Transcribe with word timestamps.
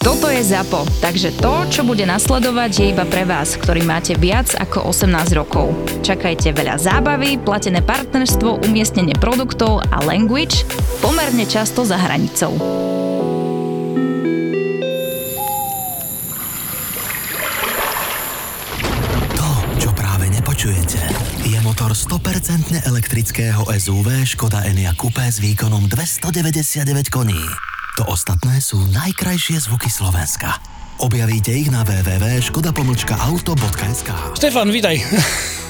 Toto 0.00 0.32
je 0.32 0.40
ZAPO, 0.40 0.88
takže 1.04 1.36
to, 1.36 1.68
čo 1.68 1.84
bude 1.84 2.08
nasledovať, 2.08 2.70
je 2.72 2.86
iba 2.96 3.04
pre 3.04 3.28
vás, 3.28 3.52
ktorý 3.60 3.84
máte 3.84 4.16
viac 4.16 4.48
ako 4.56 4.88
18 4.96 5.36
rokov. 5.36 5.76
Čakajte 6.00 6.56
veľa 6.56 6.80
zábavy, 6.80 7.36
platené 7.36 7.84
partnerstvo, 7.84 8.64
umiestnenie 8.64 9.12
produktov 9.20 9.84
a 9.92 10.00
language 10.00 10.64
pomerne 11.04 11.44
často 11.44 11.84
za 11.84 12.00
hranicou. 12.00 12.56
Nepočujete, 20.60 21.00
je 21.48 21.56
motor 21.64 21.96
100% 21.96 22.84
elektrického 22.84 23.64
SUV 23.80 24.28
Škoda 24.28 24.60
Enyaq 24.68 24.92
Coupé 24.92 25.32
s 25.32 25.40
výkonom 25.40 25.88
299 25.88 27.08
koní. 27.08 27.69
To 28.00 28.16
ostatné 28.16 28.64
sú 28.64 28.80
najkrajšie 28.96 29.68
zvuky 29.68 29.92
Slovenska. 29.92 30.56
Objavíte 31.04 31.52
ich 31.52 31.68
na 31.68 31.84
www.škoda-auto.sk 31.84 34.08
Štefan, 34.40 34.72
vítaj. 34.72 35.04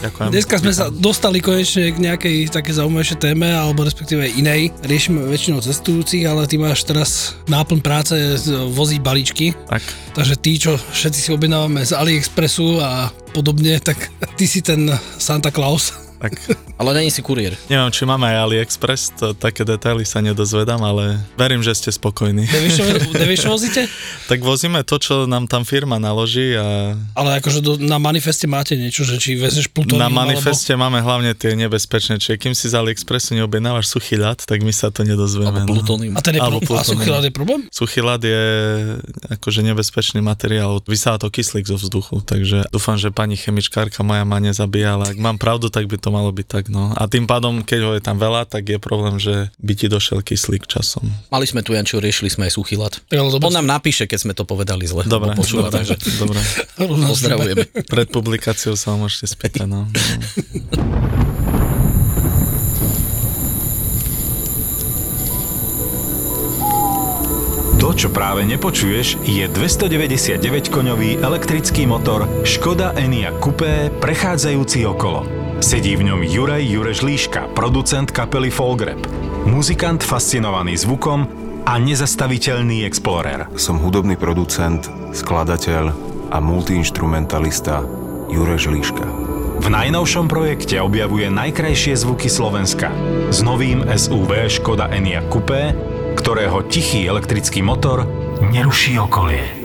Ďakujem. 0.06 0.30
Dneska 0.30 0.62
sme 0.62 0.70
sa 0.70 0.94
dostali 0.94 1.42
konečne 1.42 1.90
k 1.90 1.98
nejakej 1.98 2.54
také 2.54 2.70
zaujímavejšej 2.70 3.18
téme, 3.18 3.50
alebo 3.50 3.82
respektíve 3.82 4.30
inej. 4.30 4.70
Riešime 4.78 5.26
väčšinou 5.26 5.58
cestujúcich, 5.58 6.22
ale 6.22 6.46
ty 6.46 6.54
máš 6.54 6.86
teraz 6.86 7.34
náplň 7.50 7.82
práce 7.82 8.14
voziť 8.46 9.02
balíčky. 9.02 9.50
Tak. 9.66 9.82
Takže 10.14 10.38
tí, 10.38 10.54
čo 10.54 10.78
všetci 10.78 11.18
si 11.18 11.34
objednávame 11.34 11.82
z 11.82 11.98
AliExpressu 11.98 12.78
a 12.78 13.10
podobne, 13.34 13.82
tak 13.82 14.06
ty 14.38 14.46
si 14.46 14.62
ten 14.62 14.86
Santa 15.18 15.50
Claus. 15.50 16.09
Tak 16.20 16.36
Ale 16.80 16.96
není 16.96 17.08
si 17.12 17.24
kuriér. 17.24 17.56
neviem, 17.68 17.92
či 17.92 18.04
máme 18.04 18.28
aj 18.28 18.36
AliExpress, 18.48 19.02
to, 19.16 19.36
také 19.36 19.64
detaily 19.64 20.04
sa 20.04 20.20
nedozvedám, 20.24 20.80
ale 20.80 21.20
verím, 21.36 21.60
že 21.60 21.76
ste 21.76 21.92
spokojní. 21.92 22.44
Nevieš, 23.20 23.44
čo, 23.44 23.52
vozíte? 23.52 23.84
tak 24.28 24.40
vozíme 24.44 24.84
to, 24.84 24.96
čo 24.96 25.24
nám 25.24 25.48
tam 25.48 25.64
firma 25.64 25.96
naloží 25.96 26.56
a 26.56 26.96
Ale 27.16 27.40
akože 27.40 27.60
do, 27.64 27.76
na 27.80 27.96
manifeste 27.96 28.44
máte 28.44 28.76
niečo, 28.76 29.04
že 29.04 29.16
či 29.16 29.36
vezeš 29.36 29.72
plutónium, 29.72 30.00
na 30.00 30.12
manifeste 30.12 30.72
máme 30.76 31.00
hlavne 31.00 31.32
tie 31.36 31.56
nebezpečné, 31.56 32.20
čiže 32.20 32.36
kým 32.36 32.52
si 32.56 32.68
z 32.68 32.76
AliExpressu 32.76 33.36
neobjednávaš 33.36 33.88
suchý 33.88 34.20
ľad, 34.20 34.44
tak 34.44 34.60
my 34.60 34.72
sa 34.72 34.92
to 34.92 35.04
nedozvieme. 35.04 35.52
Alebo 35.52 35.72
no. 35.72 35.76
plutónium. 35.80 36.12
Alebo, 36.16 36.20
a 36.20 36.24
ten 36.24 36.34
je, 36.36 36.40
Alebo 36.40 36.60
pro, 36.60 36.76
a 36.76 36.84
plutónium. 36.84 37.00
suchý 37.00 37.08
ľad 37.08 37.24
je 37.24 37.32
problém? 37.32 37.60
Suchý 37.72 38.00
ľad 38.04 38.20
je 38.24 38.42
akože 39.40 39.60
nebezpečný 39.64 40.20
materiál, 40.20 40.80
vysáva 40.84 41.16
to 41.20 41.32
kyslík 41.32 41.64
zo 41.64 41.80
vzduchu, 41.80 42.20
takže 42.24 42.68
dúfam, 42.68 43.00
že 43.00 43.08
pani 43.12 43.36
chemičkárka 43.36 44.04
moja 44.04 44.24
ma 44.24 44.40
nezabíja, 44.40 45.00
ale 45.00 45.12
ak 45.12 45.18
mám 45.20 45.36
pravdu, 45.40 45.68
tak 45.68 45.88
by 45.88 45.96
to 45.96 46.09
malo 46.12 46.30
byť 46.34 46.46
tak, 46.46 46.64
no. 46.68 46.92
A 46.94 47.06
tým 47.06 47.24
pádom, 47.24 47.62
keď 47.64 47.80
ho 47.86 47.92
je 47.96 48.02
tam 48.02 48.18
veľa, 48.18 48.46
tak 48.46 48.66
je 48.66 48.78
problém, 48.82 49.16
že 49.16 49.48
by 49.62 49.72
ti 49.74 49.86
došiel 49.86 50.22
kyslík 50.22 50.66
časom. 50.66 51.06
Mali 51.30 51.46
sme 51.46 51.64
tu 51.64 51.72
Jančo, 51.72 52.02
riešili 52.02 52.30
sme 52.30 52.46
aj 52.50 52.58
suchý 52.58 52.76
lat. 52.78 52.98
Dobre. 53.08 53.46
On 53.46 53.54
nám 53.54 53.66
napíše, 53.66 54.04
keď 54.10 54.18
sme 54.18 54.32
to 54.34 54.44
povedali 54.44 54.84
zle. 54.84 55.06
Dobre, 55.06 55.32
počúva, 55.34 55.70
dobre, 55.70 55.82
takže 55.82 55.94
dobre. 56.18 56.38
pozdravujeme. 57.10 57.64
Pred 57.86 58.08
publikáciou 58.10 58.74
sa 58.74 58.94
ho 58.94 58.96
môžete 59.00 59.30
spýtať, 59.30 59.66
no. 59.70 59.88
no. 59.88 61.30
To, 67.80 67.96
čo 67.96 68.12
práve 68.12 68.44
nepočuješ, 68.44 69.24
je 69.24 69.48
299-koňový 69.48 71.24
elektrický 71.24 71.88
motor 71.88 72.28
Škoda 72.44 72.92
Enyaq 72.92 73.40
Coupé 73.40 73.88
prechádzajúci 73.88 74.84
okolo. 74.84 75.39
Sedí 75.60 75.92
v 75.92 76.08
ňom 76.08 76.24
Juraj 76.24 76.64
Jureš 76.64 77.04
Líška, 77.04 77.52
producent 77.52 78.08
kapely 78.08 78.48
Folgrep, 78.48 78.96
muzikant 79.44 80.00
fascinovaný 80.00 80.72
zvukom 80.80 81.28
a 81.68 81.76
nezastaviteľný 81.76 82.88
explorer. 82.88 83.44
Som 83.60 83.76
hudobný 83.76 84.16
producent, 84.16 84.88
skladateľ 85.12 85.92
a 86.32 86.40
multiinstrumentalista 86.40 87.84
Jureš 88.32 88.72
Líška. 88.72 89.04
V 89.60 89.68
najnovšom 89.68 90.32
projekte 90.32 90.80
objavuje 90.80 91.28
najkrajšie 91.28 91.92
zvuky 91.92 92.32
Slovenska 92.32 92.88
s 93.28 93.44
novým 93.44 93.84
SUV 93.84 94.48
Škoda 94.48 94.88
Enyaq 94.88 95.28
Coupé, 95.28 95.76
ktorého 96.16 96.64
tichý 96.72 97.04
elektrický 97.04 97.60
motor 97.60 98.08
neruší 98.40 98.96
okolie. 98.96 99.60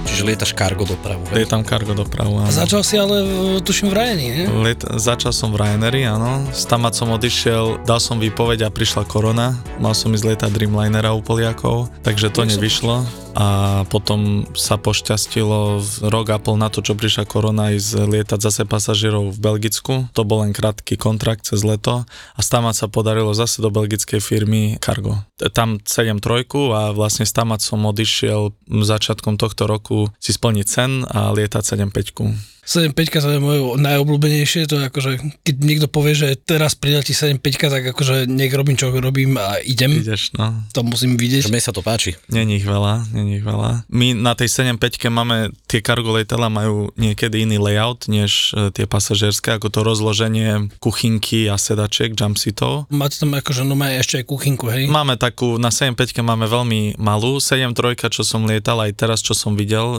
Čiže 0.02 0.22
lietaš 0.26 0.50
cargo 0.58 0.82
dopravu. 0.82 1.22
Je 1.30 1.46
tam 1.46 1.62
kargo 1.62 1.94
dopravu, 1.94 2.42
áno. 2.42 2.50
Začal 2.50 2.82
si 2.82 2.98
ale, 2.98 3.22
e, 3.22 3.62
tuším, 3.62 3.90
v 3.90 3.94
Ryanair, 3.94 4.34
nie? 4.34 4.46
Let, 4.50 4.82
začal 4.82 5.30
som 5.30 5.54
v 5.54 5.62
Ryaneri, 5.62 6.02
áno. 6.10 6.42
Z 6.50 6.74
som 6.74 7.14
odišiel, 7.14 7.86
dal 7.86 8.02
som 8.02 8.18
výpoveď 8.18 8.66
a 8.66 8.70
prišla 8.74 9.06
korona. 9.06 9.54
Mal 9.78 9.94
som 9.94 10.10
ísť 10.10 10.26
lietať 10.26 10.50
Dreamlinera 10.50 11.14
u 11.14 11.22
Poliakov, 11.22 11.86
takže 12.02 12.34
to 12.34 12.50
nevyšlo. 12.50 13.23
A 13.34 13.82
potom 13.90 14.46
sa 14.54 14.78
pošťastilo 14.78 15.82
rok 16.06 16.26
a 16.30 16.38
pol 16.38 16.54
na 16.54 16.70
to, 16.70 16.86
čo 16.86 16.94
prišla 16.94 17.26
korona, 17.26 17.74
ísť 17.74 18.06
lietať 18.06 18.40
zase 18.40 18.62
pasažierov 18.62 19.34
v 19.34 19.42
Belgicku. 19.42 19.94
To 20.14 20.22
bol 20.22 20.46
len 20.46 20.54
krátky 20.54 20.94
kontrakt 20.94 21.50
cez 21.50 21.66
leto 21.66 22.06
a 22.06 22.40
z 22.40 22.48
Tamať 22.48 22.74
sa 22.78 22.86
podarilo 22.86 23.34
zase 23.34 23.58
do 23.58 23.74
belgickej 23.74 24.22
firmy 24.22 24.78
Cargo. 24.78 25.26
Tam 25.50 25.82
7 25.82 26.22
trojku 26.22 26.70
a 26.70 26.94
vlastne 26.94 27.26
z 27.26 27.34
Tamať 27.34 27.66
som 27.66 27.82
odišiel 27.82 28.54
začiatkom 28.70 29.34
tohto 29.34 29.66
roku 29.66 30.14
si 30.22 30.30
splniť 30.30 30.66
sen 30.70 31.02
a 31.02 31.34
lietať 31.34 31.74
7 31.74 31.90
5 31.90 32.53
7.5 32.64 33.24
to 33.24 33.30
je 33.30 33.40
moje 33.40 33.60
najobľúbenejšie, 33.80 34.66
to 34.66 34.80
je 34.80 34.84
akože, 34.88 35.10
keď 35.44 35.54
niekto 35.60 35.86
povie, 35.88 36.16
že 36.16 36.36
teraz 36.40 36.72
pridal 36.74 37.04
ti 37.04 37.12
7.5, 37.12 37.40
tak 37.70 37.82
akože 37.92 38.24
nech 38.28 38.52
robím, 38.52 38.76
čo 38.76 38.88
robím 38.90 39.36
a 39.36 39.60
idem, 39.60 40.00
Ideš, 40.00 40.34
no. 40.36 40.64
to 40.72 40.80
musím 40.84 41.20
vidieť. 41.20 41.52
Mne 41.52 41.60
sa 41.60 41.72
to 41.76 41.84
páči. 41.84 42.16
Není 42.32 42.60
ich 42.60 42.66
veľa, 42.66 43.12
není 43.12 43.40
ich 43.40 43.44
veľa. 43.44 43.84
My 43.92 44.16
na 44.16 44.32
tej 44.32 44.48
7.5 44.50 45.12
máme, 45.12 45.52
tie 45.68 45.84
cargo 45.84 46.16
letadla 46.16 46.48
majú 46.48 46.90
niekedy 46.96 47.44
iný 47.44 47.60
layout, 47.60 48.08
než 48.08 48.56
e, 48.56 48.72
tie 48.72 48.88
pasažierské, 48.88 49.60
ako 49.60 49.68
to 49.68 49.80
rozloženie 49.84 50.72
kuchynky 50.80 51.52
a 51.52 51.60
sedačiek, 51.60 52.16
jumpseatov. 52.16 52.88
Máte 52.88 53.20
tam 53.20 53.36
akože, 53.36 53.62
no 53.68 53.76
má 53.76 53.92
ešte 53.92 54.20
aj 54.22 54.24
kuchynku, 54.28 54.66
hej? 54.72 54.88
Máme 54.88 55.20
takú, 55.20 55.60
na 55.60 55.68
7.5 55.68 56.24
máme 56.24 56.48
veľmi 56.48 56.96
malú, 56.96 57.38
7.3, 57.38 58.08
čo 58.08 58.22
som 58.24 58.48
lietal, 58.48 58.80
aj 58.80 58.92
teraz, 58.96 59.20
čo 59.20 59.36
som 59.36 59.54
videl 59.58 59.98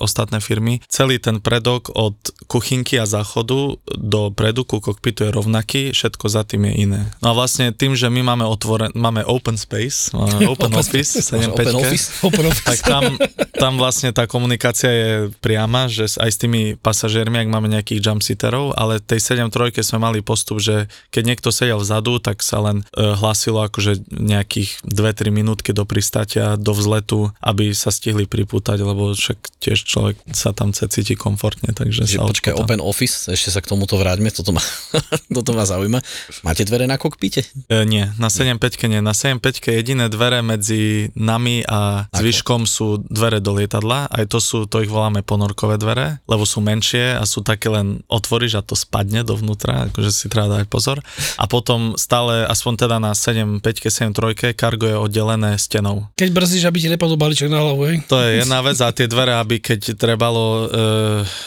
ostatné 0.00 0.42
firmy. 0.42 0.82
Celý 0.90 1.22
ten 1.22 1.38
predok 1.38 1.83
od 1.92 2.16
kuchynky 2.46 2.96
a 3.00 3.06
záchodu 3.08 3.76
do 3.98 4.20
predu 4.30 4.64
ku 4.64 4.80
kokpitu 4.80 5.28
je 5.28 5.30
rovnaký, 5.34 5.82
všetko 5.90 6.24
za 6.30 6.46
tým 6.46 6.70
je 6.70 6.72
iné. 6.88 7.00
No 7.20 7.32
a 7.32 7.34
vlastne 7.36 7.74
tým, 7.74 7.98
že 7.98 8.08
my 8.08 8.22
máme 8.22 8.46
otvoren, 8.46 8.94
máme 8.94 9.26
open 9.26 9.58
space, 9.58 10.10
máme 10.16 10.46
open 10.46 10.72
office, 10.78 11.18
7.5, 11.20 11.52
Open 11.52 11.76
office. 11.76 12.04
Open 12.22 12.46
office. 12.46 12.64
tak 12.64 12.80
tam, 12.86 13.02
tam 13.58 13.72
vlastne 13.76 14.14
tá 14.14 14.30
komunikácia 14.30 14.90
je 14.90 15.10
priama, 15.42 15.90
že 15.90 16.06
aj 16.16 16.30
s 16.30 16.38
tými 16.38 16.62
pasažiermi, 16.78 17.42
ak 17.42 17.48
máme 17.50 17.66
nejakých 17.66 18.00
jumpseaterov, 18.00 18.78
ale 18.78 19.02
tej 19.02 19.34
7.3 19.34 19.74
sme 19.82 19.98
mali 19.98 20.22
postup, 20.22 20.62
že 20.62 20.86
keď 21.10 21.22
niekto 21.34 21.48
sedel 21.50 21.82
vzadu, 21.82 22.22
tak 22.22 22.40
sa 22.40 22.62
len 22.62 22.86
e, 22.94 23.02
hlásilo 23.02 23.66
akože 23.66 24.06
nejakých 24.14 24.86
2-3 24.86 25.34
minútky 25.34 25.74
do 25.74 25.82
pristátia, 25.82 26.54
do 26.54 26.70
vzletu, 26.70 27.34
aby 27.42 27.74
sa 27.74 27.90
stihli 27.90 28.30
pripútať, 28.30 28.78
lebo 28.78 29.12
však 29.12 29.38
tiež 29.58 29.78
človek 29.82 30.16
sa 30.30 30.54
tam 30.54 30.70
cíti 30.74 31.18
komfortne, 31.18 31.73
takže 31.74 32.06
Že 32.06 32.22
sa 32.22 32.30
počkaj, 32.30 32.52
open 32.54 32.80
office, 32.80 33.28
ešte 33.28 33.50
sa 33.50 33.60
k 33.60 33.68
tomuto 33.68 33.98
vráťme, 33.98 34.30
toto 34.30 34.54
ma, 34.54 34.62
toto 35.36 35.50
ma 35.52 35.66
zaujíma. 35.66 35.98
Máte 36.46 36.62
dvere 36.62 36.86
na 36.86 36.96
kokpite? 36.96 37.44
E, 37.68 37.84
nie, 37.84 38.06
na 38.16 38.30
7.5 38.30 38.86
nie. 38.86 39.02
Na 39.02 39.12
7.5 39.12 39.74
jediné 39.74 40.06
dvere 40.06 40.40
medzi 40.40 41.10
nami 41.18 41.66
a 41.66 42.06
zvyškom 42.14 42.64
sú 42.64 43.02
dvere 43.04 43.42
do 43.42 43.58
lietadla. 43.58 44.06
Aj 44.08 44.24
to 44.30 44.38
sú, 44.38 44.70
to 44.70 44.80
ich 44.80 44.90
voláme 44.90 45.26
ponorkové 45.26 45.76
dvere, 45.76 46.22
lebo 46.30 46.46
sú 46.46 46.62
menšie 46.62 47.18
a 47.18 47.26
sú 47.26 47.42
také 47.42 47.68
len 47.68 48.06
otvoríš 48.06 48.60
a 48.60 48.62
to 48.62 48.78
spadne 48.78 49.26
dovnútra, 49.26 49.90
akože 49.90 50.10
si 50.14 50.26
treba 50.30 50.62
dať 50.62 50.70
pozor. 50.70 51.02
A 51.36 51.44
potom 51.50 51.98
stále, 51.98 52.46
aspoň 52.46 52.86
teda 52.86 52.96
na 53.02 53.12
7.5, 53.12 54.14
7.3, 54.14 54.54
kargo 54.54 54.86
je 54.86 54.96
oddelené 54.96 55.58
stenou. 55.58 56.06
Keď 56.14 56.28
brzdíš, 56.30 56.64
aby 56.68 56.78
ti 56.78 56.88
nepadol 56.92 57.18
balíček 57.18 57.50
na 57.50 57.60
hlavu, 57.64 57.82
hej? 57.90 57.96
To 58.06 58.20
je 58.20 58.44
jedna 58.44 58.60
vec 58.62 58.78
a 58.78 58.88
tie 58.94 59.10
dvere, 59.10 59.34
aby 59.40 59.58
keď 59.58 59.96
trebalo, 59.98 60.44
e, 60.44 60.76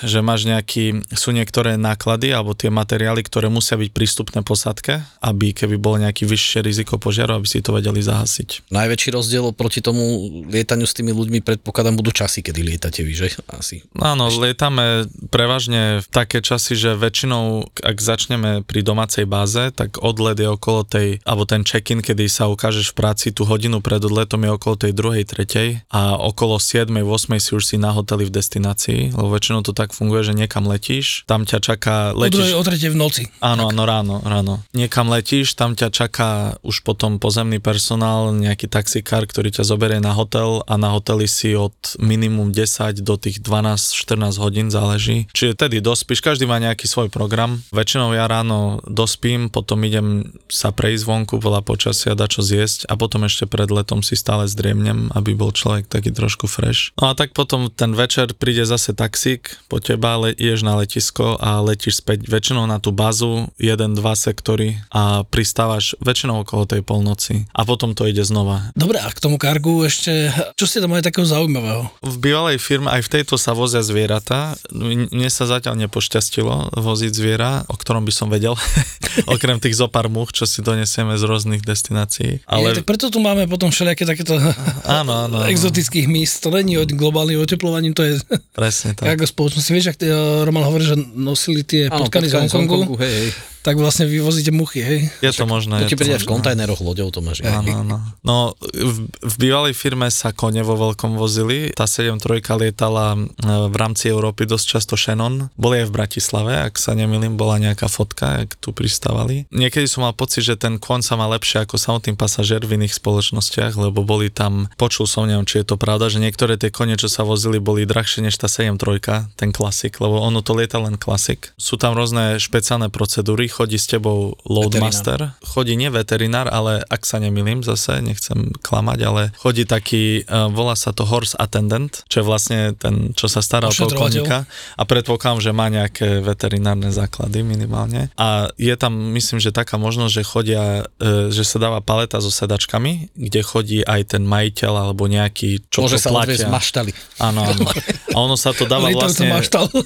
že 0.03 0.16
že 0.17 0.25
máš 0.25 0.49
nejaký, 0.49 1.05
sú 1.13 1.29
niektoré 1.29 1.77
náklady 1.77 2.33
alebo 2.33 2.57
tie 2.57 2.73
materiály, 2.73 3.21
ktoré 3.21 3.53
musia 3.53 3.77
byť 3.77 3.93
prístupné 3.93 4.41
posádke, 4.41 5.05
aby 5.21 5.53
keby 5.53 5.77
bolo 5.77 6.01
nejaký 6.01 6.25
vyššie 6.25 6.65
riziko 6.65 6.97
požiaru, 6.97 7.37
aby 7.37 7.45
si 7.45 7.61
to 7.61 7.77
vedeli 7.77 8.01
zahasiť. 8.01 8.73
Najväčší 8.73 9.13
rozdiel 9.13 9.53
proti 9.53 9.85
tomu 9.85 10.01
lietaniu 10.49 10.89
s 10.89 10.97
tými 10.97 11.13
ľuďmi 11.13 11.45
predpokladám 11.45 11.93
budú 11.93 12.09
časy, 12.09 12.41
kedy 12.41 12.65
lietate 12.65 13.05
vy, 13.05 13.13
že? 13.13 13.27
Asi. 13.53 13.85
Áno, 14.01 14.33
lietame 14.33 15.05
prevažne 15.29 16.01
v 16.01 16.07
také 16.09 16.41
časy, 16.41 16.73
že 16.73 16.97
väčšinou, 16.97 17.69
ak 17.77 17.97
začneme 18.01 18.65
pri 18.65 18.81
domácej 18.81 19.29
báze, 19.29 19.69
tak 19.77 20.01
odlet 20.01 20.41
je 20.41 20.49
okolo 20.49 20.81
tej, 20.81 21.21
alebo 21.29 21.45
ten 21.45 21.61
check-in, 21.61 22.01
kedy 22.01 22.25
sa 22.25 22.49
ukážeš 22.49 22.95
v 22.95 22.97
práci 22.97 23.29
tú 23.29 23.45
hodinu 23.45 23.85
pred 23.85 24.01
odletom 24.01 24.41
je 24.41 24.51
okolo 24.55 24.75
tej 24.81 24.93
druhej, 24.97 25.29
tretej 25.29 25.85
a 25.93 26.17
okolo 26.17 26.57
7, 26.57 26.89
8 26.89 27.37
si 27.37 27.51
už 27.53 27.63
si 27.67 27.75
na 27.75 27.91
hoteli 27.91 28.23
v 28.23 28.33
destinácii, 28.33 29.13
lebo 29.13 29.29
väčšinou 29.29 29.61
to 29.61 29.75
tak 29.75 29.91
funguje, 29.91 30.06
že 30.23 30.33
niekam 30.33 30.65
letíš, 30.65 31.27
tam 31.29 31.43
ťa 31.43 31.59
čaká, 31.59 31.97
O 32.15 32.27
druhej, 32.27 32.55
letíš... 32.55 32.89
o 32.89 32.91
v 32.93 32.97
noci. 32.97 33.23
Áno, 33.43 33.69
áno, 33.69 33.83
ráno, 33.83 34.15
ráno. 34.23 34.53
Niekam 34.71 35.11
letíš, 35.11 35.53
tam 35.57 35.73
ťa 35.73 35.89
čaká 35.91 36.29
už 36.63 36.81
potom 36.83 37.19
pozemný 37.19 37.59
personál, 37.59 38.31
nejaký 38.31 38.69
taxikár, 38.71 39.27
ktorý 39.27 39.51
ťa 39.51 39.63
zoberie 39.67 39.99
na 39.99 40.13
hotel 40.15 40.63
a 40.65 40.77
na 40.79 40.93
hoteli 40.93 41.27
si 41.27 41.53
od 41.53 41.75
minimum 41.99 42.51
10 42.51 43.01
do 43.03 43.15
tých 43.17 43.41
12-14 43.43 44.37
hodín 44.41 44.67
záleží. 44.69 45.27
Čiže 45.33 45.57
tedy 45.57 45.77
dospíš, 45.83 46.23
každý 46.23 46.45
má 46.45 46.57
nejaký 46.61 46.85
svoj 46.87 47.09
program. 47.11 47.61
Väčšinou 47.73 48.13
ja 48.13 48.25
ráno 48.29 48.79
dospím, 48.87 49.49
potom 49.49 49.83
idem 49.83 50.35
sa 50.47 50.71
prejsť 50.71 51.03
vonku, 51.03 51.35
veľa 51.41 51.63
počasia, 51.63 52.17
dať 52.17 52.29
čo 52.37 52.41
zjesť 52.43 52.79
a 52.91 52.93
potom 52.99 53.25
ešte 53.25 53.49
pred 53.49 53.69
letom 53.71 54.05
si 54.05 54.13
stále 54.19 54.45
zdriemnem, 54.45 55.09
aby 55.15 55.33
bol 55.33 55.49
človek 55.51 55.89
taký 55.89 56.13
trošku 56.13 56.45
fresh. 56.45 56.91
No 56.99 57.11
a 57.11 57.13
tak 57.17 57.33
potom 57.33 57.71
ten 57.71 57.93
večer 57.97 58.33
príde 58.37 58.67
zase 58.67 58.93
taxík 58.93 59.57
po 59.71 59.81
teba, 59.97 60.13
le, 60.21 60.29
ideš 60.37 60.61
na 60.61 60.77
letisko 60.77 61.41
a 61.41 61.57
letíš 61.65 62.05
späť 62.05 62.29
väčšinou 62.29 62.69
na 62.69 62.77
tú 62.77 62.93
bazu, 62.93 63.49
jeden, 63.57 63.97
dva 63.97 64.13
sektory 64.13 64.77
a 64.93 65.25
pristávaš 65.25 65.97
väčšinou 65.97 66.45
okolo 66.45 66.69
tej 66.69 66.85
polnoci 66.85 67.49
a 67.49 67.65
potom 67.65 67.97
to 67.97 68.05
ide 68.05 68.21
znova. 68.21 68.69
Dobre, 68.77 69.01
a 69.01 69.09
k 69.09 69.17
tomu 69.17 69.41
kargu 69.41 69.89
ešte, 69.89 70.29
čo 70.53 70.69
ste 70.69 70.85
tam 70.85 70.93
mali 70.93 71.01
takého 71.01 71.25
zaujímavého? 71.25 71.89
V 72.05 72.15
bývalej 72.21 72.61
firme 72.61 72.93
aj 72.93 73.09
v 73.09 73.11
tejto 73.17 73.41
sa 73.41 73.57
vozia 73.57 73.81
zvieratá. 73.81 74.53
Mne 74.69 75.29
sa 75.33 75.49
zatiaľ 75.49 75.89
nepošťastilo 75.89 76.77
voziť 76.77 77.11
zviera, 77.17 77.65
o 77.65 77.73
ktorom 77.73 78.05
by 78.05 78.13
som 78.13 78.29
vedel, 78.29 78.53
okrem 79.33 79.57
tých 79.57 79.81
zopár 79.81 80.13
much, 80.13 80.37
čo 80.37 80.45
si 80.45 80.61
donesieme 80.61 81.17
z 81.17 81.25
rôznych 81.25 81.65
destinácií. 81.65 82.45
Ale... 82.45 82.69
Ale 82.69 82.77
tak 82.83 82.85
preto 82.85 83.09
tu 83.09 83.17
máme 83.17 83.49
potom 83.49 83.73
všelijaké 83.73 84.05
takéto 84.05 84.37
áno, 84.85 85.25
áno, 85.25 85.41
exotických 85.53 86.05
míst. 86.05 86.45
To 86.45 86.53
není 86.53 86.77
globálnym 86.77 87.41
oteplovaním, 87.41 87.97
to 87.97 88.05
je 88.05 88.21
presne 88.53 88.93
tak. 88.93 89.07
kargo 89.17 89.25
spoločnosti. 89.25 89.71
Vieš, 89.71 89.86
ak 89.89 89.97
uh, 90.03 90.43
Roman 90.43 90.63
hovorí, 90.67 90.83
že 90.85 90.95
nosili 91.15 91.63
tie 91.63 91.87
Áno, 91.87 92.05
potkany 92.05 92.27
z 92.27 92.51
Hongkongu, 92.51 92.95
hej, 92.99 93.13
hej. 93.13 93.29
Tak 93.67 93.75
vlastne 93.83 94.07
vyvozíte 94.07 94.55
muchy, 94.55 94.79
hej? 94.79 94.99
Je 95.19 95.27
to 95.35 95.43
možné. 95.43 95.83
To 95.83 95.91
ti 95.91 95.99
príde 95.99 96.15
v 96.15 96.23
kontajneroch 96.23 96.79
loďou, 96.79 97.11
to 97.11 97.19
máš. 97.19 97.43
Áno, 97.43 97.83
áno. 97.83 97.99
No, 98.23 98.55
v, 98.63 99.11
v 99.11 99.35
bývalej 99.35 99.75
firme 99.75 100.07
sa 100.07 100.31
kone 100.31 100.63
vo 100.63 100.79
veľkom 100.79 101.19
vozili. 101.19 101.75
Tá 101.75 101.83
7.3 101.83 102.39
lietala 102.63 103.19
e, 103.19 103.27
v 103.67 103.75
rámci 103.75 104.07
Európy 104.07 104.47
dosť 104.47 104.65
často 104.79 104.95
Shannon. 104.95 105.51
Boli 105.59 105.83
aj 105.83 105.91
v 105.91 105.95
Bratislave, 105.99 106.55
ak 106.55 106.79
sa 106.79 106.95
nemýlim, 106.95 107.35
bola 107.35 107.59
nejaká 107.59 107.91
fotka, 107.91 108.47
ak 108.47 108.55
tu 108.55 108.71
pristávali. 108.71 109.51
Niekedy 109.51 109.83
som 109.83 110.07
mal 110.07 110.15
pocit, 110.15 110.47
že 110.47 110.55
ten 110.55 110.79
kon 110.79 111.03
sa 111.03 111.19
má 111.19 111.27
lepšie 111.27 111.67
ako 111.67 111.75
samotný 111.75 112.15
pasažier 112.15 112.63
v 112.63 112.79
iných 112.79 112.95
spoločnostiach, 112.95 113.75
lebo 113.75 114.07
boli 114.07 114.31
tam, 114.31 114.71
počul 114.79 115.11
som, 115.11 115.27
neviem, 115.27 115.43
či 115.43 115.59
je 115.59 115.67
to 115.67 115.75
pravda, 115.75 116.07
že 116.07 116.23
niektoré 116.23 116.55
tie 116.55 116.71
kone, 116.71 116.95
čo 116.95 117.11
sa 117.11 117.27
vozili, 117.27 117.59
boli 117.59 117.83
drahšie 117.83 118.23
než 118.23 118.39
tá 118.39 118.47
7.3, 118.47 119.35
ten 119.35 119.51
klasik, 119.51 119.99
lebo 119.99 120.23
ono 120.23 120.39
to 120.39 120.55
lieta 120.55 120.79
len 120.79 120.95
klasik. 120.95 121.51
Sú 121.59 121.75
tam 121.75 121.99
rôzne 121.99 122.39
špeciálne 122.39 122.87
procedúry, 122.87 123.56
chodí 123.57 123.81
s 123.81 123.89
tebou 123.89 124.37
loadmaster, 124.45 125.33
chodí 125.41 125.73
nie 125.73 125.89
veterinár, 125.89 126.45
ale 126.45 126.85
ak 126.85 127.01
sa 127.09 127.17
nemýlim 127.17 127.65
zase, 127.65 127.97
nechcem 128.05 128.53
klamať, 128.61 128.99
ale 129.01 129.21
chodí 129.41 129.65
taký, 129.65 130.21
uh, 130.29 130.53
volá 130.53 130.77
sa 130.77 130.93
to 130.93 131.01
horse 131.09 131.33
attendant, 131.41 132.05
čo 132.05 132.21
je 132.21 132.25
vlastne 132.29 132.59
ten, 132.77 133.17
čo 133.17 133.25
sa 133.25 133.41
stará 133.41 133.65
o 133.65 133.73
toho 133.73 133.89
koníka 133.97 134.45
a 134.77 134.83
predpokladám, 134.85 135.41
že 135.41 135.51
má 135.57 135.73
nejaké 135.73 136.21
veterinárne 136.21 136.93
základy 136.93 137.41
minimálne. 137.41 138.13
A 138.19 138.53
je 138.61 138.75
tam, 138.77 138.93
myslím, 139.17 139.41
že 139.41 139.49
taká 139.49 139.81
možnosť, 139.81 140.13
že 140.13 140.23
chodia, 140.27 140.63
uh, 140.85 141.33
že 141.33 141.41
sa 141.41 141.57
dáva 141.57 141.81
paleta 141.81 142.21
so 142.21 142.29
sedačkami, 142.29 143.15
kde 143.17 143.41
chodí 143.41 143.79
aj 143.81 144.13
ten 144.13 144.23
majiteľ 144.27 144.91
alebo 144.91 145.09
nejaký, 145.09 145.65
čo 145.71 145.87
Môže 145.87 145.97
to 145.97 146.05
sa 146.05 146.11
platia. 146.13 146.51
maštali. 146.51 146.91
Áno, 147.17 147.41
áno. 147.41 147.65
A 148.11 148.17
ono 148.19 148.35
sa 148.35 148.51
to 148.51 148.67
dáva 148.67 148.91
vlastne... 148.91 149.31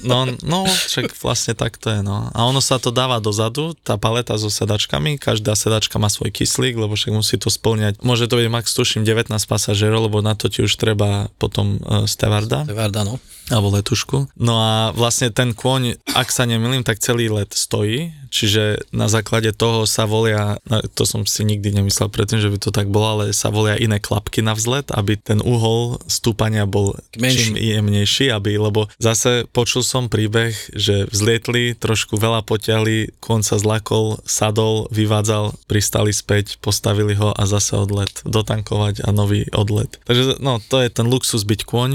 No, 0.02 0.26
no, 0.42 0.66
však 0.66 1.14
vlastne 1.22 1.54
tak 1.54 1.78
to 1.78 1.94
je, 1.94 2.00
no. 2.02 2.26
A 2.34 2.38
ono 2.42 2.58
sa 2.58 2.82
to 2.82 2.90
dáva 2.90 3.22
dozadu, 3.22 3.61
tá 3.86 3.94
paleta 3.94 4.34
so 4.34 4.50
sedačkami, 4.50 5.22
každá 5.22 5.54
sedačka 5.54 6.02
má 6.02 6.10
svoj 6.10 6.34
kyslík, 6.34 6.74
lebo 6.74 6.98
však 6.98 7.14
musí 7.14 7.38
to 7.38 7.48
splňať. 7.48 8.02
Môže 8.02 8.26
to 8.26 8.42
byť 8.42 8.48
max, 8.50 8.74
tuším, 8.74 9.06
19 9.06 9.30
pasažierov, 9.46 10.10
lebo 10.10 10.18
na 10.18 10.34
to 10.34 10.50
ti 10.50 10.66
už 10.66 10.74
treba 10.74 11.30
potom 11.38 11.78
uh, 11.80 12.04
stevarda 12.10 12.66
Varda, 12.66 13.04
no. 13.04 13.22
Alebo 13.52 13.68
letušku. 13.76 14.32
No 14.40 14.56
a 14.56 14.96
vlastne 14.96 15.28
ten 15.28 15.52
kôň, 15.52 16.00
ak 16.16 16.32
sa 16.32 16.48
nemýlim, 16.48 16.80
tak 16.80 16.98
celý 17.04 17.28
let 17.28 17.52
stojí, 17.52 18.10
čiže 18.32 18.88
na 18.96 19.12
základe 19.12 19.52
toho 19.52 19.84
sa 19.84 20.08
volia, 20.08 20.56
no, 20.64 20.80
to 20.96 21.04
som 21.04 21.28
si 21.28 21.44
nikdy 21.44 21.68
nemyslel 21.76 22.08
predtým, 22.08 22.40
že 22.40 22.48
by 22.48 22.58
to 22.58 22.72
tak 22.72 22.88
bolo, 22.88 23.20
ale 23.20 23.36
sa 23.36 23.52
volia 23.52 23.76
iné 23.76 24.00
klapky 24.00 24.40
na 24.40 24.56
vzlet, 24.56 24.88
aby 24.88 25.20
ten 25.20 25.44
uhol 25.44 26.00
stúpania 26.08 26.64
bol 26.64 26.96
Menší. 27.20 27.52
čím 27.52 27.54
jemnejší, 27.60 28.32
aby, 28.32 28.56
lebo 28.56 28.88
zase 28.96 29.44
počul 29.52 29.84
som 29.84 30.08
príbeh, 30.08 30.56
že 30.72 31.04
vzlietli, 31.12 31.76
trošku 31.76 32.16
veľa 32.16 32.40
potiahli, 32.48 33.20
kôň 33.20 33.44
sa 33.44 33.60
zlakol, 33.60 34.24
sadol, 34.24 34.88
vyvádzal, 34.88 35.52
pristali 35.68 36.16
späť, 36.16 36.56
postavili 36.64 37.12
ho 37.12 37.36
a 37.36 37.44
zase 37.44 37.76
odlet, 37.76 38.24
dotankovať 38.24 39.04
a 39.04 39.12
nový 39.12 39.44
odlet. 39.52 40.00
Takže 40.08 40.40
no, 40.40 40.56
to 40.64 40.80
je 40.80 40.88
ten 40.88 41.04
luxus 41.04 41.44
byť 41.44 41.60
kôň. 41.68 41.90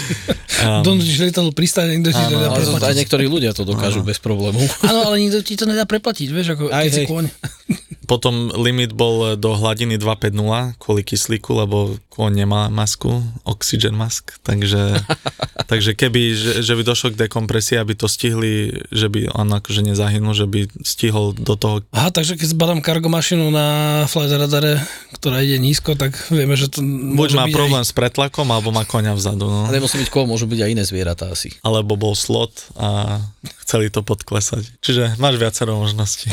um, 0.64 0.85
Donútiš 0.86 1.18
lietadlo 1.18 1.50
pristane, 1.50 1.98
nikto 1.98 2.14
ti 2.14 2.22
to 2.22 2.30
nedá 2.32 2.48
to, 2.48 2.62
aj 2.62 2.66
preplatiť. 2.70 2.96
niektorí 3.02 3.24
ľudia 3.26 3.50
to 3.50 3.66
dokážu 3.66 4.06
bez 4.06 4.22
problémov. 4.22 4.62
Áno, 4.86 5.10
ale 5.10 5.18
nikto 5.18 5.42
ti 5.42 5.58
to 5.58 5.66
nedá 5.66 5.82
preplatiť, 5.82 6.28
vieš, 6.30 6.54
ako 6.54 6.70
Aj, 6.70 6.86
keď 6.86 6.92
si 6.94 7.02
hej. 7.02 7.08
kôň. 7.10 7.24
Potom 8.06 8.54
limit 8.54 8.94
bol 8.94 9.34
do 9.34 9.52
hladiny 9.58 9.98
250 9.98 10.78
kvôli 10.78 11.02
kyslíku, 11.02 11.52
lebo 11.58 11.98
kôň 12.16 12.32
nemá 12.32 12.72
masku, 12.72 13.20
oxygen 13.44 13.92
mask, 13.92 14.40
takže, 14.40 15.04
takže 15.70 15.92
keby, 15.92 16.32
že, 16.32 16.52
že 16.64 16.72
by 16.72 16.82
došlo 16.86 17.12
k 17.12 17.28
dekompresii, 17.28 17.76
aby 17.76 17.92
to 17.92 18.08
stihli, 18.08 18.72
že 18.88 19.12
by 19.12 19.28
on 19.36 19.52
akože 19.52 19.84
nezahynul, 19.84 20.32
že 20.32 20.48
by 20.48 20.70
stihol 20.80 21.36
do 21.36 21.60
toho 21.60 21.84
Aha, 21.92 22.08
takže 22.08 22.40
keď 22.40 22.56
zbadám 22.56 22.80
cargo 22.80 23.12
mašinu 23.12 23.52
na 23.52 23.66
flight 24.08 24.32
radare, 24.32 24.80
ktorá 25.20 25.44
ide 25.44 25.60
nízko, 25.60 25.92
tak 25.92 26.16
vieme, 26.32 26.56
že 26.56 26.72
to 26.72 26.80
Buď 26.80 27.36
má 27.36 27.44
byť 27.44 27.52
problém 27.52 27.84
s 27.84 27.92
pretlakom, 27.92 28.48
alebo 28.48 28.72
má 28.72 28.88
koňa 28.88 29.12
vzadu, 29.12 29.44
no. 29.44 29.68
A 29.68 29.70
nemusí 29.74 30.00
byť 30.00 30.08
kôl, 30.08 30.24
môžu 30.24 30.48
byť 30.48 30.60
aj 30.64 30.70
iné 30.72 30.82
zvieratá 30.88 31.28
asi. 31.28 31.52
Alebo 31.60 32.00
bol 32.00 32.16
slot 32.16 32.72
a 32.80 33.20
chceli 33.66 33.92
to 33.92 34.00
podklesať. 34.00 34.78
Čiže 34.80 35.20
máš 35.20 35.36
viacero 35.36 35.76
možností. 35.76 36.32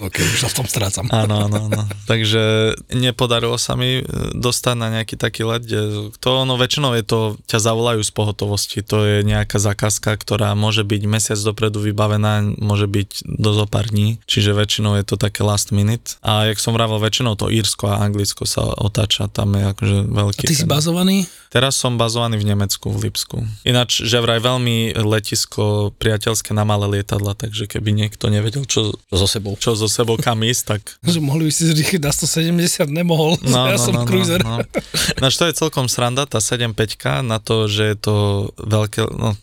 Ok, 0.00 0.22
už 0.22 0.46
sa 0.46 0.48
v 0.48 0.56
tom 0.62 0.66
strácam. 0.92 1.08
Áno, 1.08 1.34
áno, 1.48 1.56
áno. 1.72 1.82
Takže 2.12 2.76
nepodarilo 2.92 3.56
sa 3.56 3.72
mi 3.74 4.00
e, 4.00 4.02
dostať 4.36 4.74
na 4.76 4.88
nejaký 5.00 5.16
taký 5.16 5.48
let, 5.48 5.64
kde 5.64 6.12
to 6.20 6.28
ono 6.44 6.60
väčšinou 6.60 6.92
je 6.92 7.04
to, 7.04 7.20
ťa 7.48 7.58
zavolajú 7.58 8.04
z 8.04 8.12
pohotovosti. 8.12 8.84
To 8.84 9.00
je 9.02 9.16
nejaká 9.24 9.56
zákazka, 9.56 10.12
ktorá 10.20 10.52
môže 10.52 10.84
byť 10.84 11.02
mesiac 11.08 11.38
dopredu 11.40 11.80
vybavená, 11.80 12.44
môže 12.60 12.84
byť 12.84 13.24
do 13.24 13.50
zo 13.56 13.64
pár 13.64 13.88
dní, 13.88 14.20
čiže 14.28 14.52
väčšinou 14.52 15.00
je 15.00 15.04
to 15.08 15.16
také 15.16 15.40
last 15.40 15.72
minute. 15.72 16.20
A 16.20 16.52
jak 16.52 16.60
som 16.60 16.76
vravel, 16.76 17.00
väčšinou 17.00 17.34
to 17.40 17.48
Írsko 17.48 17.88
a 17.88 18.04
Anglicko 18.04 18.44
sa 18.44 18.66
otáča, 18.76 19.32
tam 19.32 19.56
je 19.56 19.64
akože 19.72 19.96
veľký. 20.12 20.44
A 20.44 20.50
ty 20.50 20.56
si 20.56 20.68
ten- 20.68 20.70
bazovaný? 20.70 21.24
Teraz 21.52 21.76
som 21.76 22.00
bazovaný 22.00 22.40
v 22.40 22.48
Nemecku, 22.48 22.88
v 22.88 23.12
Lipsku. 23.12 23.44
Ináč, 23.68 24.00
že 24.00 24.24
vraj 24.24 24.40
veľmi 24.40 24.96
letisko 24.96 25.92
priateľské 26.00 26.56
na 26.56 26.64
malé 26.64 26.88
lietadla, 26.98 27.36
takže 27.36 27.68
keby 27.68 27.92
niekto 27.92 28.32
nevedel, 28.32 28.64
čo, 28.64 28.96
Čo 28.96 29.16
so 29.20 29.28
sebou. 29.28 29.52
čo 29.60 29.76
so 29.76 29.84
sebou 29.84 30.16
kam 30.16 30.40
ísť, 30.40 30.62
tak 30.64 30.81
Že 31.12 31.20
mohli 31.22 31.48
by 31.48 31.52
si 31.52 31.64
zrýchliť 31.70 32.02
na 32.02 32.12
170, 32.12 32.90
nemohol. 32.92 33.38
ja 33.72 33.78
som 33.78 34.04
cruiser. 34.04 34.42
No, 34.42 34.62
Ináč 35.18 35.38
to 35.38 35.46
je 35.48 35.54
celkom 35.54 35.86
sranda, 35.86 36.26
tá 36.26 36.38
7.5 36.42 37.22
na 37.22 37.38
to, 37.38 37.70
že 37.70 37.94
je 37.94 37.96
to 37.98 38.16
veľké, 38.58 39.06
no, 39.12 39.34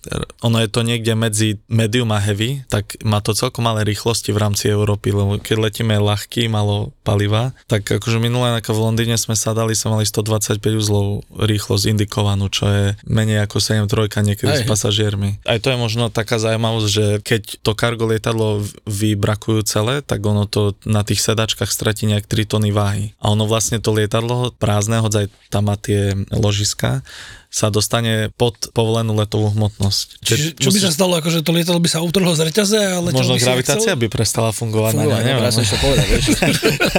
ono 0.44 0.58
je 0.64 0.70
to 0.70 0.82
niekde 0.84 1.14
medzi 1.16 1.50
medium 1.72 2.12
a 2.12 2.20
heavy, 2.20 2.64
tak 2.68 3.00
má 3.04 3.20
to 3.24 3.36
celkom 3.36 3.66
malé 3.66 3.88
rýchlosti 3.88 4.32
v 4.36 4.42
rámci 4.42 4.72
Európy, 4.72 5.12
lebo 5.12 5.40
keď 5.40 5.58
letíme 5.70 5.96
ľahký, 6.00 6.48
malo 6.50 6.92
paliva, 7.06 7.54
tak 7.70 7.86
akože 7.86 8.22
minulé 8.22 8.60
ako 8.60 8.76
v 8.76 8.84
Londýne 8.86 9.16
sme 9.18 9.38
sa 9.38 9.54
dali, 9.56 9.74
sme 9.74 10.00
mali 10.00 10.06
125 10.06 10.60
uzlov 10.76 11.24
rýchlosť 11.34 11.84
indikovanú, 11.90 12.50
čo 12.52 12.66
je 12.70 12.86
menej 13.08 13.46
ako 13.46 13.58
7.3 13.62 14.10
niekedy 14.26 14.52
Aj. 14.52 14.60
s 14.62 14.64
pasažiermi. 14.66 15.42
Aj 15.46 15.60
to 15.62 15.74
je 15.74 15.78
možno 15.78 16.10
taká 16.10 16.38
zaujímavosť, 16.38 16.88
že 16.90 17.06
keď 17.22 17.42
to 17.64 17.72
kargo 17.74 18.10
lietadlo 18.10 18.62
vybrakujú 18.86 19.62
celé, 19.66 20.02
tak 20.02 20.22
ono 20.26 20.46
to 20.50 20.76
na 20.84 21.06
tých 21.06 21.22
sedačkách 21.30 21.70
stratí 21.70 22.10
nejak 22.10 22.26
3 22.26 22.50
tony 22.50 22.74
váhy. 22.74 23.14
A 23.22 23.30
ono 23.30 23.46
vlastne 23.46 23.78
to 23.78 23.94
lietadlo 23.94 24.50
prázdne, 24.58 24.98
hoď 24.98 25.26
aj 25.26 25.26
tam 25.54 25.70
má 25.70 25.78
tie 25.78 26.18
ložiska, 26.34 27.06
sa 27.50 27.74
dostane 27.74 28.30
pod 28.38 28.54
povolenú 28.74 29.18
letovú 29.18 29.50
hmotnosť. 29.54 30.22
Čiže, 30.22 30.46
čo 30.58 30.70
by 30.70 30.80
sa 30.86 30.92
stalo, 30.94 31.18
akože 31.18 31.42
to 31.42 31.50
lietadlo 31.50 31.82
by 31.82 31.90
sa 31.90 32.02
utrhlo 32.06 32.34
z 32.38 32.46
reťaze 32.46 32.78
a 32.78 33.02
letelo 33.02 33.26
Možno 33.26 33.38
by 33.38 33.42
gravitácia 33.42 33.94
chcel? 33.94 34.02
by 34.02 34.08
prestala 34.10 34.50
fungovať. 34.54 34.94
Fungovať, 34.94 35.22
neviem, 35.26 35.44
ja 35.46 35.54
som 35.54 35.62
ešte 35.66 35.78
povedal, 35.82 36.06
vieš. 36.06 36.26